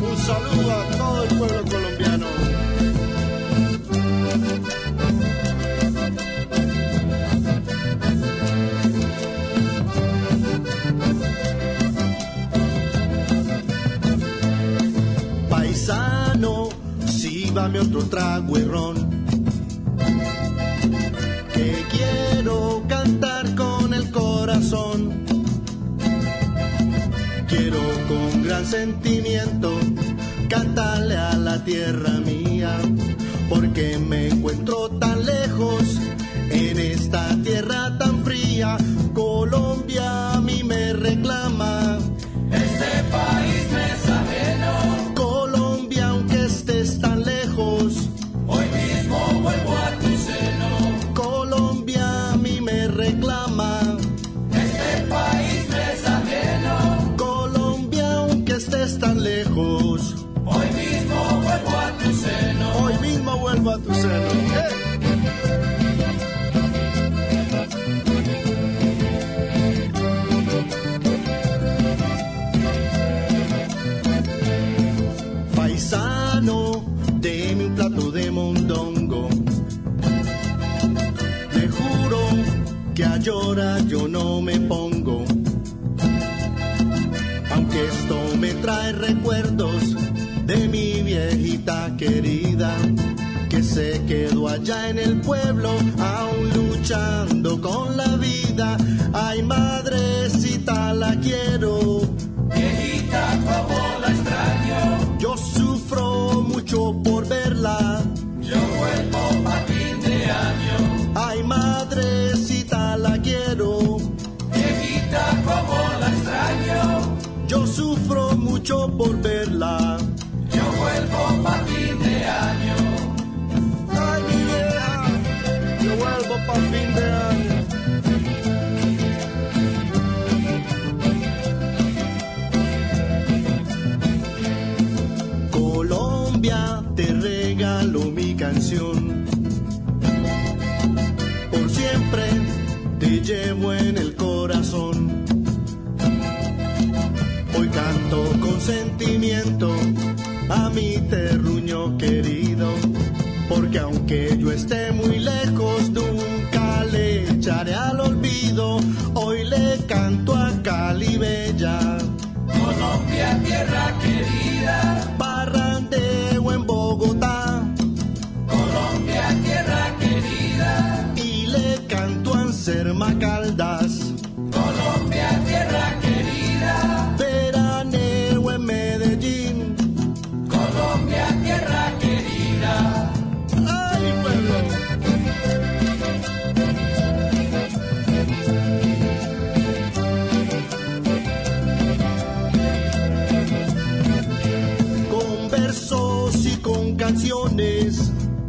[0.04, 2.28] Un saludo a todo el pueblo colombiano.
[15.50, 16.70] Paisano,
[17.08, 19.01] síbame otro trago y ron.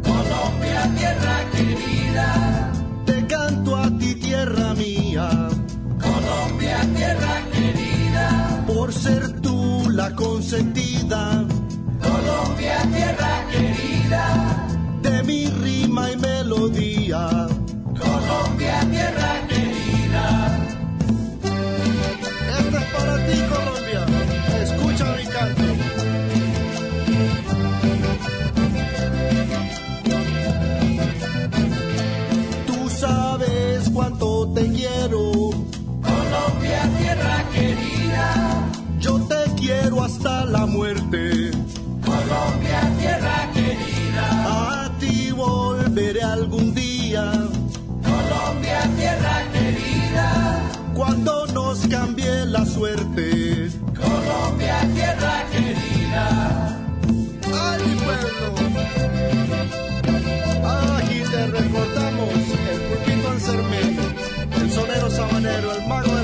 [0.03, 2.71] Colombia, tierra querida.
[3.05, 5.49] Te canto a ti, tierra mía.
[6.01, 8.63] Colombia, tierra querida.
[8.65, 10.92] Por ser tú la consentida.
[54.03, 56.25] Colombia, tierra querida.
[57.53, 58.47] ¡Ay, pueblo!
[60.97, 62.29] Aquí te recordamos
[62.71, 64.05] el pulpito Cermeño,
[64.61, 66.22] el sonero sabanero, el mago de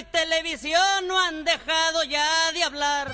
[0.00, 3.12] y televisión no han dejado ya de hablar.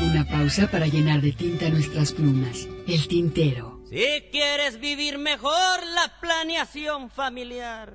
[0.00, 2.68] Una pausa para llenar de tinta nuestras plumas.
[2.86, 3.80] El tintero.
[3.90, 7.94] Si quieres vivir mejor la planeación familiar.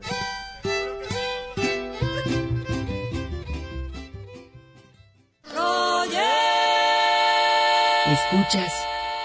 [8.05, 8.73] Escuchas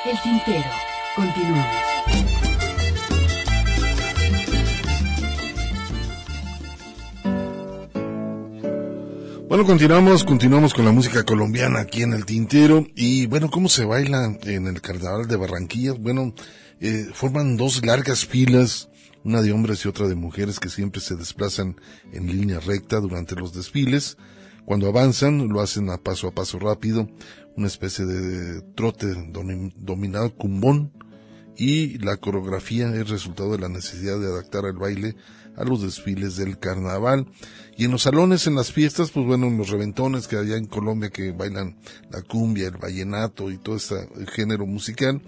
[0.04, 0.70] El tintero.
[1.16, 1.87] Continuamos.
[9.58, 12.86] Bueno, continuamos, continuamos con la música colombiana aquí en el Tintero.
[12.94, 15.94] Y bueno, ¿cómo se baila en el Carnaval de Barranquilla?
[15.94, 16.32] Bueno,
[16.78, 18.88] eh, forman dos largas filas,
[19.24, 21.74] una de hombres y otra de mujeres que siempre se desplazan
[22.12, 24.16] en línea recta durante los desfiles.
[24.64, 27.08] Cuando avanzan, lo hacen a paso a paso rápido,
[27.56, 30.92] una especie de trote domi- dominado cumbón.
[31.56, 35.16] Y la coreografía es resultado de la necesidad de adaptar el baile
[35.58, 37.26] a los desfiles del carnaval.
[37.76, 40.66] Y en los salones, en las fiestas, pues bueno, en los reventones que allá en
[40.66, 41.76] Colombia que bailan
[42.10, 45.20] la cumbia, el vallenato y todo este género musical,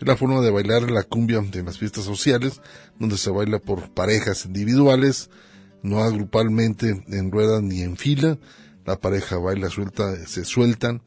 [0.00, 2.60] es la forma de bailar la cumbia en las fiestas sociales,
[2.98, 5.30] donde se baila por parejas individuales,
[5.82, 8.38] no agrupalmente en rueda ni en fila,
[8.86, 11.02] la pareja baila suelta, se sueltan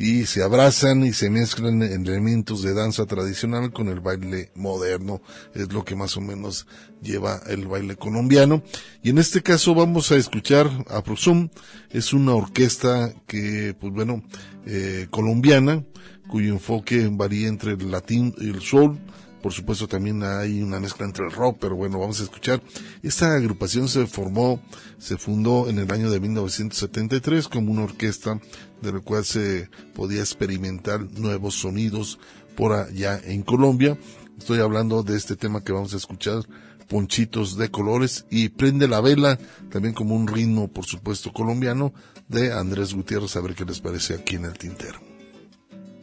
[0.00, 5.20] y se abrazan y se mezclan en elementos de danza tradicional con el baile moderno,
[5.54, 6.66] es lo que más o menos
[7.02, 8.62] lleva el baile colombiano.
[9.02, 11.50] Y en este caso vamos a escuchar a Prosum,
[11.90, 14.22] es una orquesta que, pues bueno,
[14.64, 15.84] eh, colombiana,
[16.28, 18.98] cuyo enfoque varía entre el latín y el soul,
[19.42, 22.62] por supuesto también hay una mezcla entre el rock, pero bueno, vamos a escuchar.
[23.02, 24.60] Esta agrupación se formó,
[24.98, 28.38] se fundó en el año de 1973 como una orquesta
[28.82, 32.18] de la cual se podía experimentar nuevos sonidos
[32.56, 33.98] por allá en Colombia.
[34.38, 36.42] Estoy hablando de este tema que vamos a escuchar,
[36.88, 39.38] Ponchitos de Colores y Prende la Vela,
[39.70, 41.92] también como un ritmo, por supuesto, colombiano,
[42.28, 45.00] de Andrés Gutiérrez, a ver qué les parece aquí en el tintero.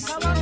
[0.00, 0.39] festival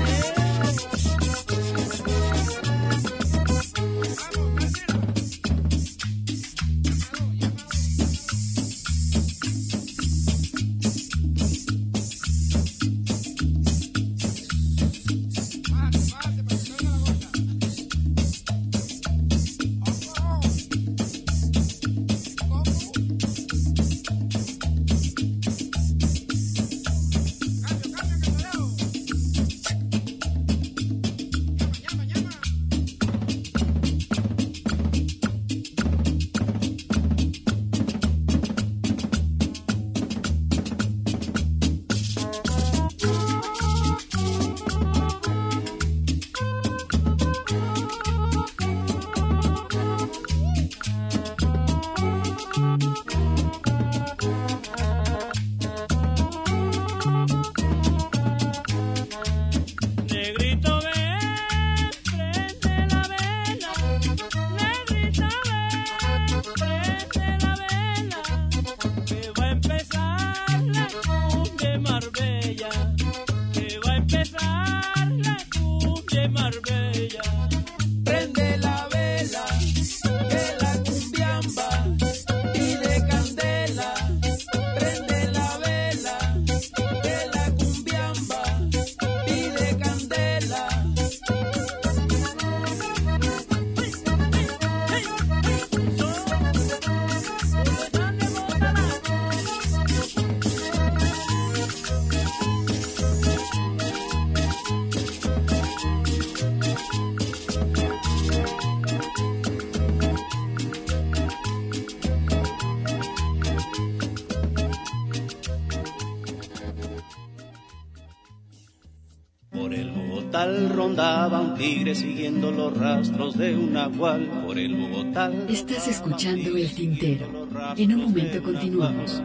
[120.48, 124.44] Bogotá rondaba un tigre siguiendo los rastros de un nahual.
[124.46, 125.30] Por el Bogotá.
[125.48, 127.48] Estás escuchando El Tintero.
[127.76, 129.22] En un momento continuamos.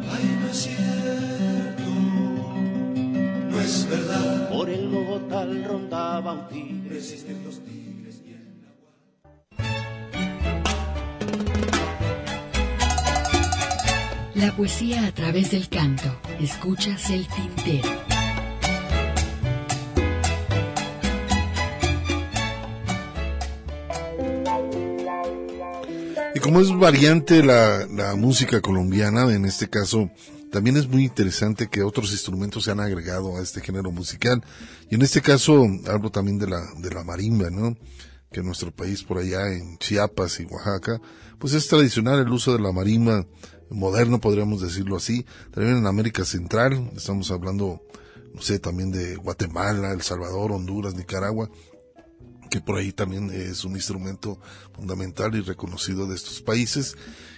[3.50, 4.50] No es verdad.
[4.50, 7.02] Por el Bogotá rondaba un tigre.
[14.36, 16.20] La poesía a través del canto.
[16.40, 18.12] Escuchas El Tintero.
[26.44, 30.11] Como es variante la, la música colombiana, en este caso,
[30.52, 34.44] también es muy interesante que otros instrumentos se han agregado a este género musical.
[34.90, 37.78] Y en este caso, hablo también de la, de la marimba, ¿no?
[38.30, 40.99] Que en nuestro país, por allá en Chiapas y Oaxaca,
[41.40, 43.26] pues es tradicional el uso de la marimba
[43.70, 45.26] moderno, podríamos decirlo así.
[45.53, 47.82] También en América Central, estamos hablando,
[48.34, 51.49] no sé, también de Guatemala, El Salvador, Honduras, Nicaragua
[52.54, 54.40] que por ahí también es un instrumento
[54.76, 56.96] fundamental y reconocido de estos países.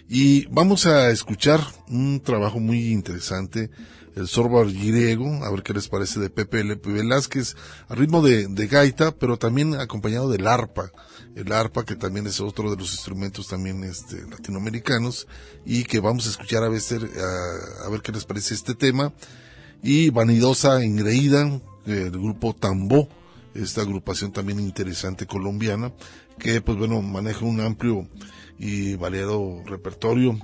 [0.09, 3.71] Y vamos a escuchar un trabajo muy interesante,
[4.17, 6.63] el sorbo griego, a ver qué les parece de Pepe.
[6.63, 7.55] Velázquez,
[7.87, 10.91] a ritmo de, gaita, pero también acompañado del arpa,
[11.33, 15.27] el arpa que también es otro de los instrumentos también este, latinoamericanos,
[15.65, 19.13] y que vamos a escuchar a, a ver qué les parece este tema.
[19.81, 23.07] Y Vanidosa Ingreída, el grupo Tambó,
[23.55, 25.93] esta agrupación también interesante colombiana,
[26.37, 28.07] que pues bueno, maneja un amplio
[28.59, 30.37] y variado repertorio.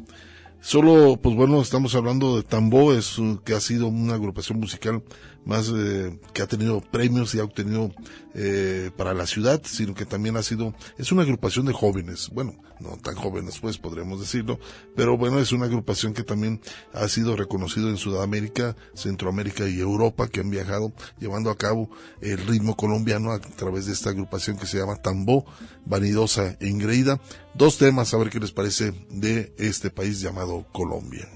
[0.64, 5.04] Solo, pues bueno, estamos hablando de Tambo, es que ha sido una agrupación musical
[5.44, 7.92] más eh, que ha tenido premios y ha obtenido
[8.36, 12.54] eh, para la ciudad, sino que también ha sido, es una agrupación de jóvenes, bueno,
[12.80, 14.60] no tan jóvenes pues podríamos decirlo,
[14.96, 16.62] pero bueno, es una agrupación que también
[16.94, 21.90] ha sido reconocido en Sudamérica, Centroamérica y Europa, que han viajado llevando a cabo
[22.22, 25.46] el ritmo colombiano a través de esta agrupación que se llama Tambó,
[25.86, 26.72] Vanidosa e.
[27.54, 31.28] Dos temas, a ver qué les parece de este país llamado Colombia.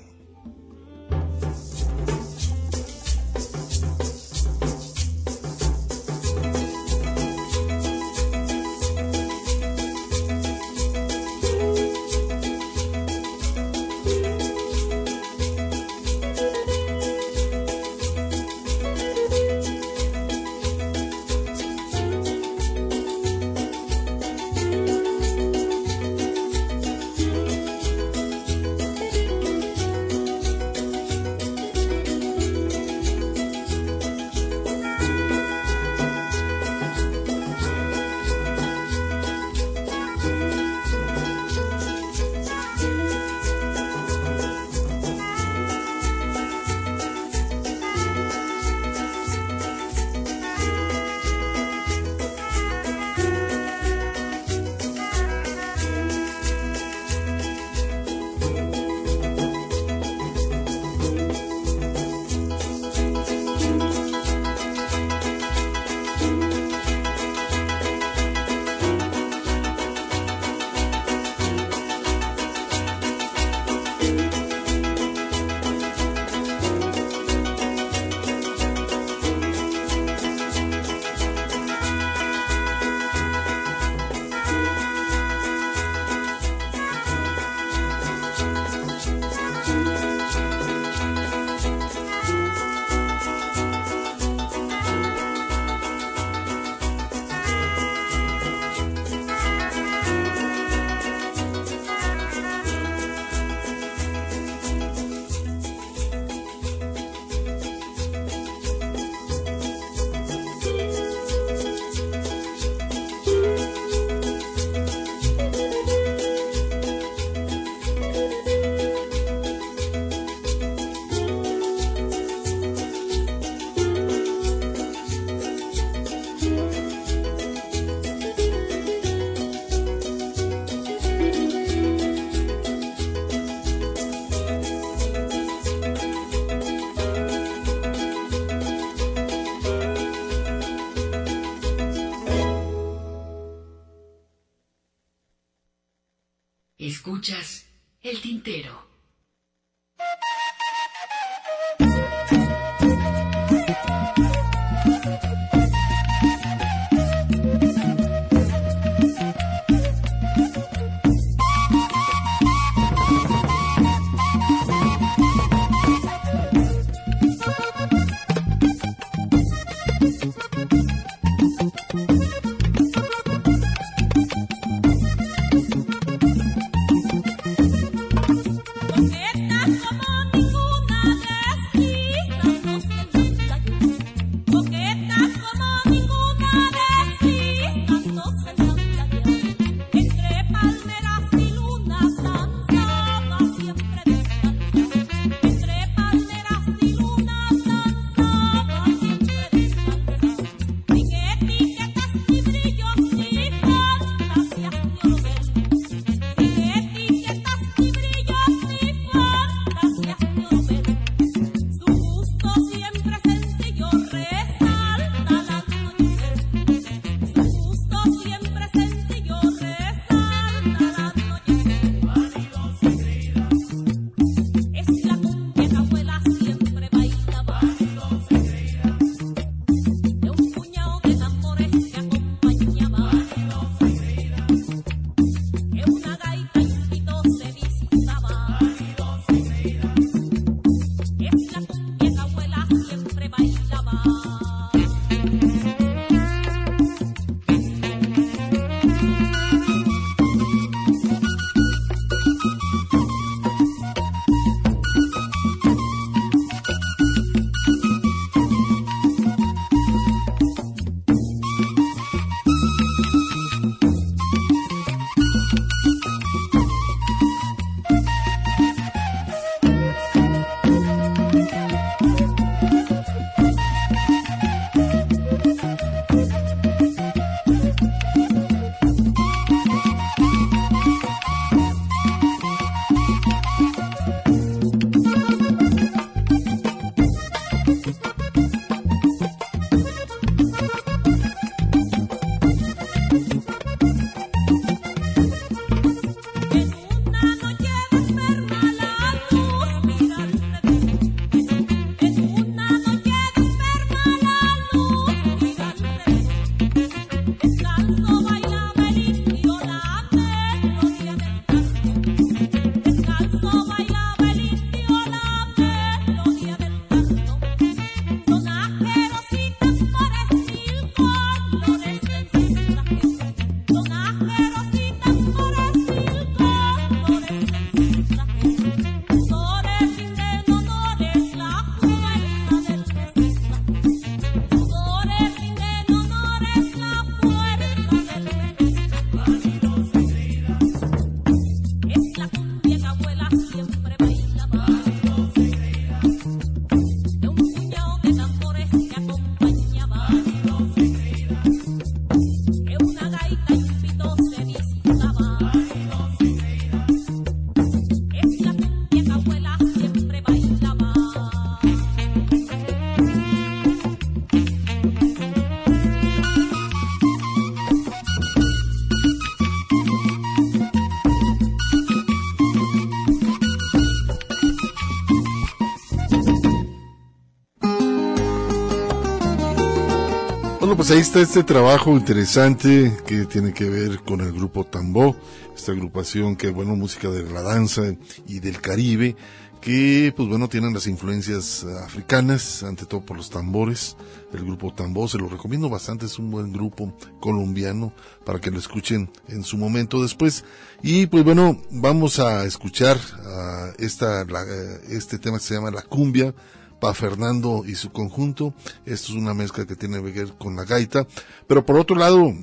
[380.88, 385.16] Pues ahí está este trabajo interesante que tiene que ver con el grupo Tambó,
[385.56, 387.82] esta agrupación que, bueno, música de la danza
[388.28, 389.16] y del Caribe,
[389.62, 393.98] que, pues bueno, tienen las influencias africanas, ante todo por los tambores.
[394.32, 397.92] El grupo Tambó, se lo recomiendo bastante, es un buen grupo colombiano
[398.24, 400.46] para que lo escuchen en su momento después.
[400.84, 405.72] Y pues bueno, vamos a escuchar ah, esta, la, eh, este tema que se llama
[405.72, 406.36] La Cumbia,
[406.80, 408.54] Pa Fernando y su conjunto.
[408.86, 411.08] Esto es una mezcla que tiene que ver con la gaita.
[411.48, 412.34] Pero por otro lado,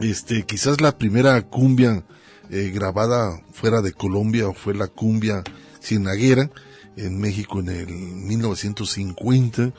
[0.00, 2.04] este, quizás la primera cumbia
[2.50, 5.42] eh, grabada fuera de Colombia fue la cumbia
[5.80, 6.50] cienaguera
[6.96, 9.72] en México en el 1950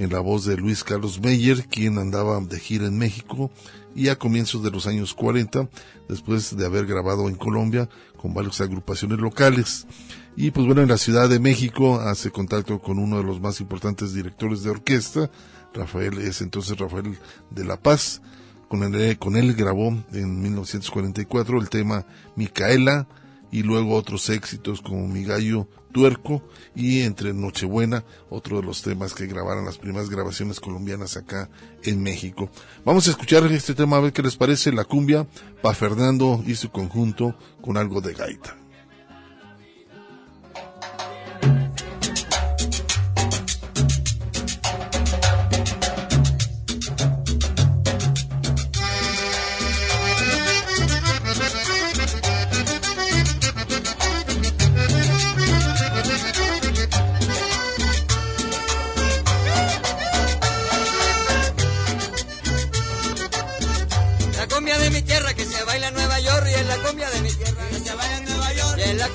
[0.00, 3.50] en la voz de Luis Carlos Meyer, quien andaba de gira en México
[3.94, 5.68] y a comienzos de los años 40,
[6.08, 9.86] después de haber grabado en Colombia con varias agrupaciones locales.
[10.36, 13.60] Y pues bueno, en la Ciudad de México hace contacto con uno de los más
[13.60, 15.30] importantes directores de orquesta,
[15.74, 17.18] Rafael, es entonces Rafael
[17.50, 18.22] de la Paz.
[18.68, 23.08] Con él, con él grabó en 1944 el tema Micaela
[23.50, 26.42] y luego otros éxitos como Mi Gallo Tuerco
[26.74, 31.50] y entre Nochebuena, otro de los temas que grabaron las primeras grabaciones colombianas acá
[31.82, 32.48] en México.
[32.84, 35.26] Vamos a escuchar este tema a ver qué les parece, la cumbia,
[35.62, 38.59] Pa Fernando y su conjunto con algo de gaita.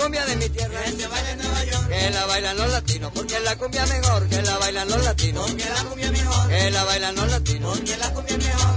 [0.06, 0.84] Cumbia de mi tierra.
[0.84, 3.11] Que se baila en Nueva York que la bailan los latinos.
[3.14, 5.49] Porque la cumbia mejor que la bailan los latinos.
[5.49, 6.48] Porque la cumbia mejor.
[6.48, 7.77] Que la bailan los latinos.
[7.77, 8.76] Porque la cumbia mejor.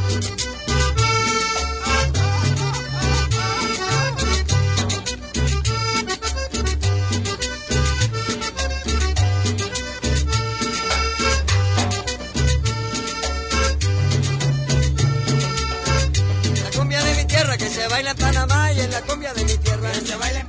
[16.65, 19.45] La cumbia de mi tierra que se baila en Panamá y es la cumbia de
[19.45, 19.93] mi tierra.
[19.93, 20.48] Que se baila en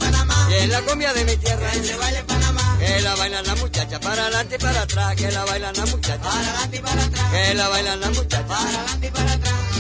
[0.49, 2.77] Es la cumbia de mi tierra que se baila en Panamá.
[2.79, 5.15] Que la bailan las muchachas para adelante y para atrás.
[5.15, 6.19] Que la bailan las muchachas.
[6.19, 7.31] Para adelante y para atrás.
[7.31, 8.47] Que la bailan las muchachas.
[8.47, 9.78] Para adelante y para atrás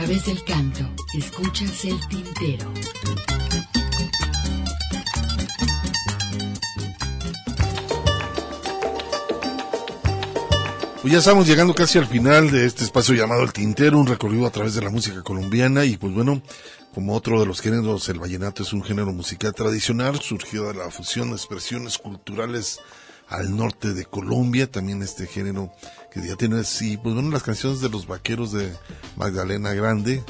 [0.00, 0.88] través del canto.
[1.12, 2.72] Escuchas el tintero.
[11.02, 14.46] Pues ya estamos llegando casi al final de este espacio llamado El Tintero, un recorrido
[14.46, 16.40] a través de la música colombiana y pues bueno,
[16.94, 20.90] como otro de los géneros, el vallenato es un género musical tradicional, surgió de la
[20.90, 22.80] fusión de expresiones culturales
[23.28, 25.72] al norte de Colombia, también este género
[26.10, 28.72] que ya tiene así, pues bueno, las canciones de los vaqueros de
[29.20, 30.24] Magdalena Grande,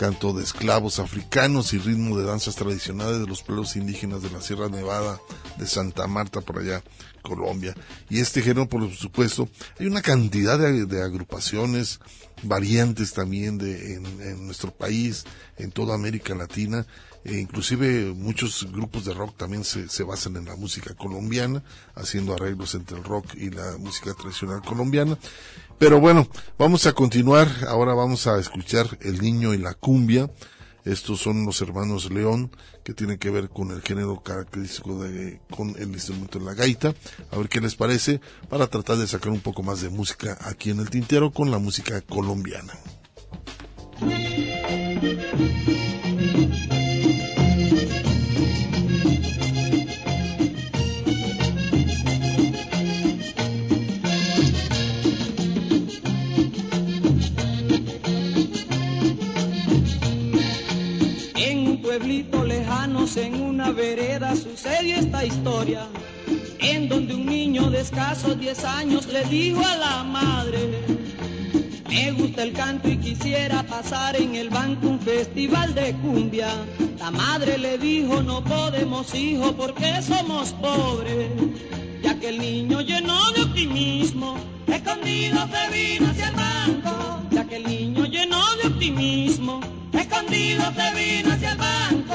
[0.00, 4.40] canto de esclavos africanos y ritmo de danzas tradicionales de los pueblos indígenas de la
[4.40, 5.20] Sierra Nevada
[5.58, 6.82] de Santa Marta por allá,
[7.22, 7.72] Colombia.
[8.10, 9.48] Y este género, por supuesto,
[9.78, 12.00] hay una cantidad de, agrupaciones,
[12.42, 15.24] variantes también de, en, en, nuestro país,
[15.56, 16.84] en toda América Latina,
[17.24, 21.62] e inclusive muchos grupos de rock también se, se basan en la música colombiana,
[21.94, 25.16] haciendo arreglos entre el rock y la música tradicional colombiana.
[25.78, 26.26] Pero bueno,
[26.58, 27.48] vamos a continuar.
[27.68, 30.30] Ahora vamos a escuchar El Niño y la Cumbia.
[30.86, 32.50] Estos son los hermanos León,
[32.84, 36.94] que tienen que ver con el género característico de, con el instrumento de la gaita.
[37.32, 40.70] A ver qué les parece, para tratar de sacar un poco más de música aquí
[40.70, 42.72] en el tintero con la música colombiana.
[63.16, 65.86] En una vereda sucedió esta historia,
[66.58, 70.82] en donde un niño de escasos 10 años le dijo a la madre,
[71.88, 76.48] me gusta el canto y quisiera pasar en el banco un festival de cumbia.
[76.98, 81.30] La madre le dijo, no podemos hijo porque somos pobres,
[82.02, 84.36] ya que el niño llenó de optimismo,
[84.66, 89.60] escondido se vino hacia el banco, ya que el niño llenó de optimismo
[90.16, 92.05] escondido se vino hacia el banco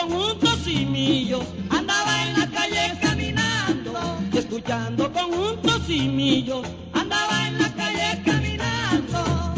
[0.00, 1.40] escuchando con un tosimillo.
[1.70, 3.92] Andaba en la calle caminando
[4.32, 6.62] y escuchando con un tosimillo.
[6.92, 9.54] Andaba en la calle caminando.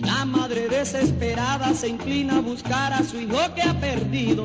[0.00, 4.44] La madre desesperada se inclina a buscar a su hijo que ha perdido,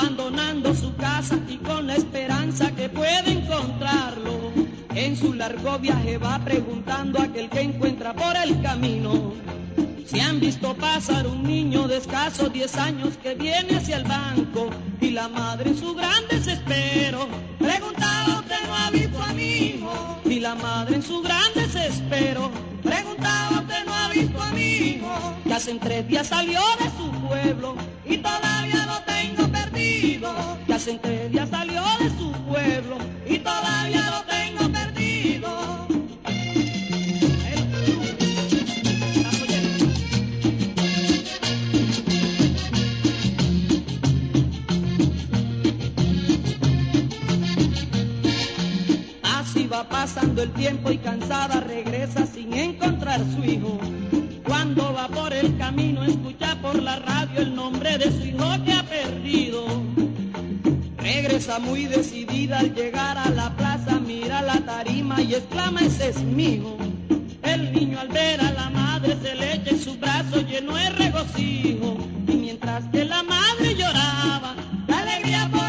[0.00, 4.52] abandonando su casa y con la esperanza que puede encontrarlo.
[4.94, 9.34] En su largo viaje va preguntando a aquel que encuentra por el camino.
[10.06, 14.70] Si han visto pasar un niño de escasos 10 años que viene hacia el banco
[15.00, 17.28] y la madre en su gran desespero
[17.58, 22.50] preguntaba usted no ha visto a mi hijo y la madre en su gran desespero
[23.00, 24.50] preguntaba usted no ha visto a
[25.44, 30.32] que hace tres días salió de su pueblo y todavía lo tengo perdido.
[30.66, 35.88] Que hace tres días salió de su pueblo y todavía lo tengo perdido.
[49.22, 52.26] Así va pasando el tiempo y cansada regresa
[53.18, 53.78] su hijo.
[54.44, 58.72] Cuando va por el camino escucha por la radio el nombre de su hijo que
[58.72, 59.64] ha perdido.
[60.96, 66.18] Regresa muy decidida al llegar a la plaza, mira la tarima y exclama ese es
[66.38, 66.76] hijo.
[67.42, 70.90] El niño al ver a la madre se le echa en su brazo lleno de
[70.90, 71.96] regocijo.
[72.28, 74.54] Y mientras que la madre lloraba,
[74.86, 75.59] la alegría por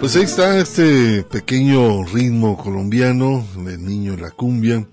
[0.00, 4.88] Pues ahí está este pequeño ritmo colombiano del niño y la cumbia.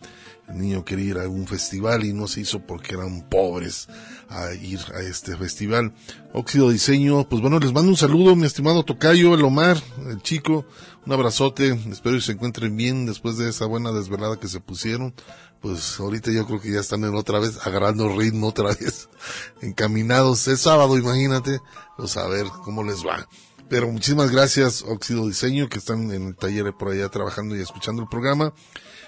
[0.49, 3.87] El niño quería ir a un festival y no se hizo porque eran pobres
[4.27, 5.93] a ir a este festival.
[6.33, 10.65] Óxido Diseño, pues bueno, les mando un saludo, mi estimado Tocayo, el Omar, el chico,
[11.05, 15.13] un abrazote, espero que se encuentren bien después de esa buena desvelada que se pusieron.
[15.61, 19.07] Pues ahorita yo creo que ya están en otra vez agarrando ritmo otra vez,
[19.61, 20.49] encaminados.
[20.49, 21.61] Es sábado, imagínate,
[21.95, 23.25] pues a ver cómo les va.
[23.69, 28.01] Pero muchísimas gracias, Óxido Diseño, que están en el taller por allá trabajando y escuchando
[28.01, 28.53] el programa.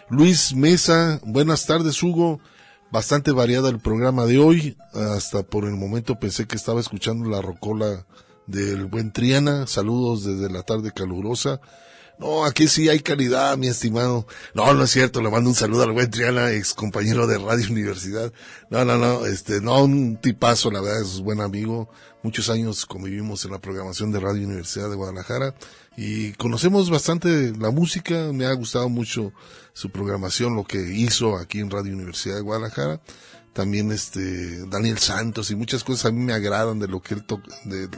[0.09, 2.41] Luis Mesa, buenas tardes, Hugo.
[2.91, 4.77] bastante variada el programa de hoy.
[4.93, 8.05] Hasta por el momento pensé que estaba escuchando la rocola
[8.47, 9.65] del buen Triana.
[9.65, 11.61] Saludos desde la tarde calurosa.
[12.19, 14.27] No, aquí sí hay calidad, mi estimado.
[14.53, 17.69] No, no es cierto, le mando un saludo al buen Triana, ex compañero de Radio
[17.71, 18.33] Universidad.
[18.69, 21.89] No, no, no, este, no, un tipazo, la verdad, es buen amigo.
[22.21, 25.55] Muchos años convivimos en la programación de Radio Universidad de Guadalajara
[25.95, 29.31] y conocemos bastante la música, me ha gustado mucho
[29.71, 32.99] su programación, lo que hizo aquí en Radio Universidad de Guadalajara.
[33.53, 37.23] También este, Daniel Santos y muchas cosas a mí me agradan de lo que él
[37.23, 37.89] toca, de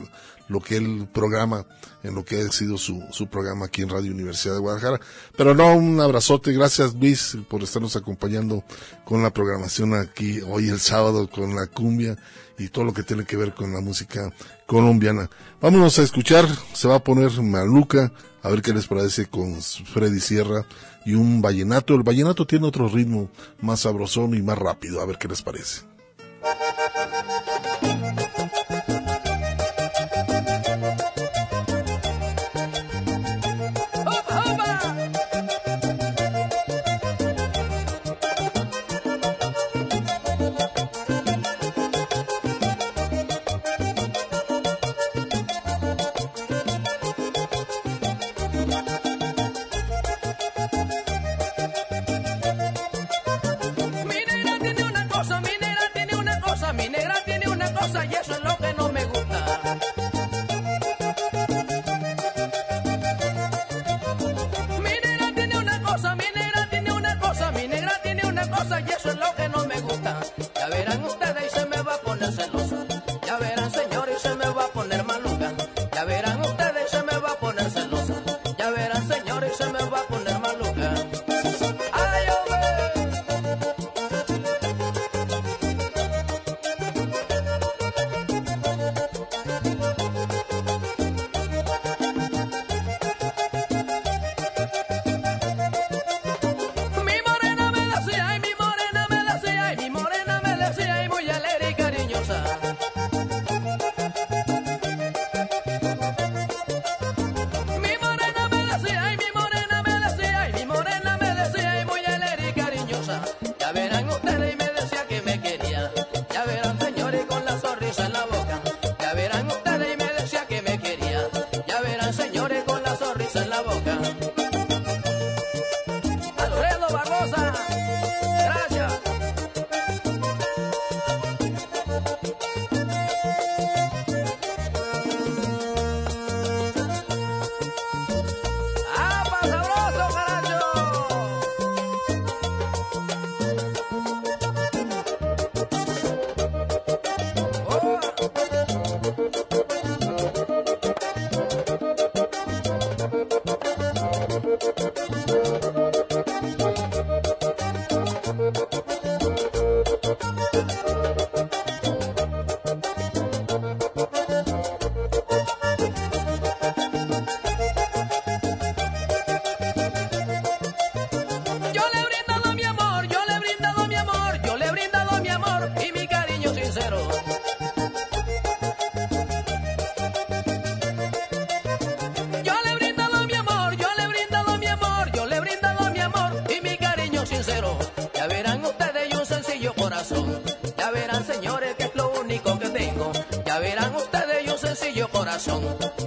[0.47, 1.65] lo que él programa,
[2.03, 4.99] en lo que ha sido su, su programa aquí en Radio Universidad de Guadalajara.
[5.37, 8.63] Pero no, un abrazote, gracias Luis por estarnos acompañando
[9.05, 12.17] con la programación aquí hoy el sábado con la cumbia
[12.57, 14.31] y todo lo que tiene que ver con la música
[14.67, 15.29] colombiana.
[15.61, 18.11] Vámonos a escuchar, se va a poner Maluca,
[18.43, 20.65] a ver qué les parece con Freddy Sierra
[21.05, 21.95] y un vallenato.
[21.95, 23.29] El vallenato tiene otro ritmo
[23.61, 25.81] más sabrosón y más rápido, a ver qué les parece.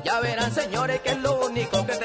[0.04, 1.96] Ya verán señores que es lo único que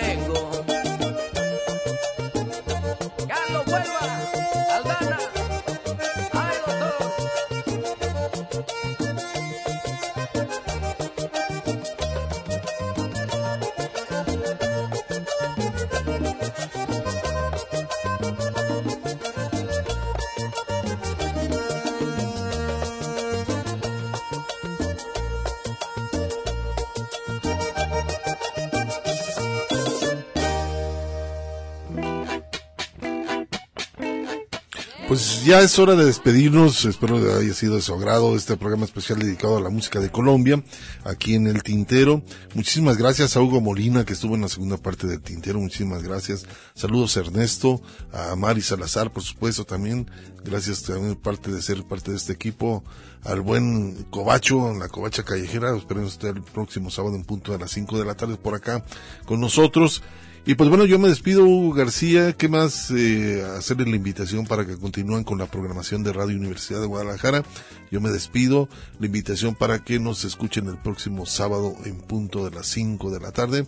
[35.49, 36.85] ya es hora de despedirnos.
[36.85, 40.11] Espero que haya sido de su agrado este programa especial dedicado a la música de
[40.11, 40.63] Colombia,
[41.03, 42.21] aquí en el Tintero.
[42.53, 45.59] Muchísimas gracias a Hugo Molina, que estuvo en la segunda parte del Tintero.
[45.59, 46.45] Muchísimas gracias.
[46.75, 47.81] Saludos a Ernesto,
[48.13, 50.11] a Mari Salazar, por supuesto, también.
[50.43, 52.83] Gracias también parte de ser parte de este equipo.
[53.23, 55.75] Al buen Cobacho, la Covacha Callejera.
[55.75, 58.85] Esperemos estar el próximo sábado en punto a las 5 de la tarde por acá
[59.25, 60.03] con nosotros.
[60.49, 62.33] Y pues bueno, yo me despido, Hugo García.
[62.33, 62.89] ¿Qué más?
[62.89, 67.43] Eh, hacerles la invitación para que continúen con la programación de Radio Universidad de Guadalajara.
[67.91, 68.67] Yo me despido.
[68.99, 73.19] La invitación para que nos escuchen el próximo sábado en punto de las 5 de
[73.19, 73.67] la tarde.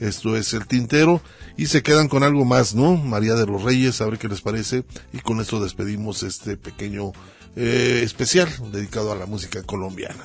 [0.00, 1.22] Esto es El Tintero.
[1.56, 2.98] Y se quedan con algo más, ¿no?
[2.98, 4.84] María de los Reyes, a ver qué les parece.
[5.14, 7.12] Y con esto despedimos este pequeño
[7.56, 10.24] eh, especial dedicado a la música colombiana.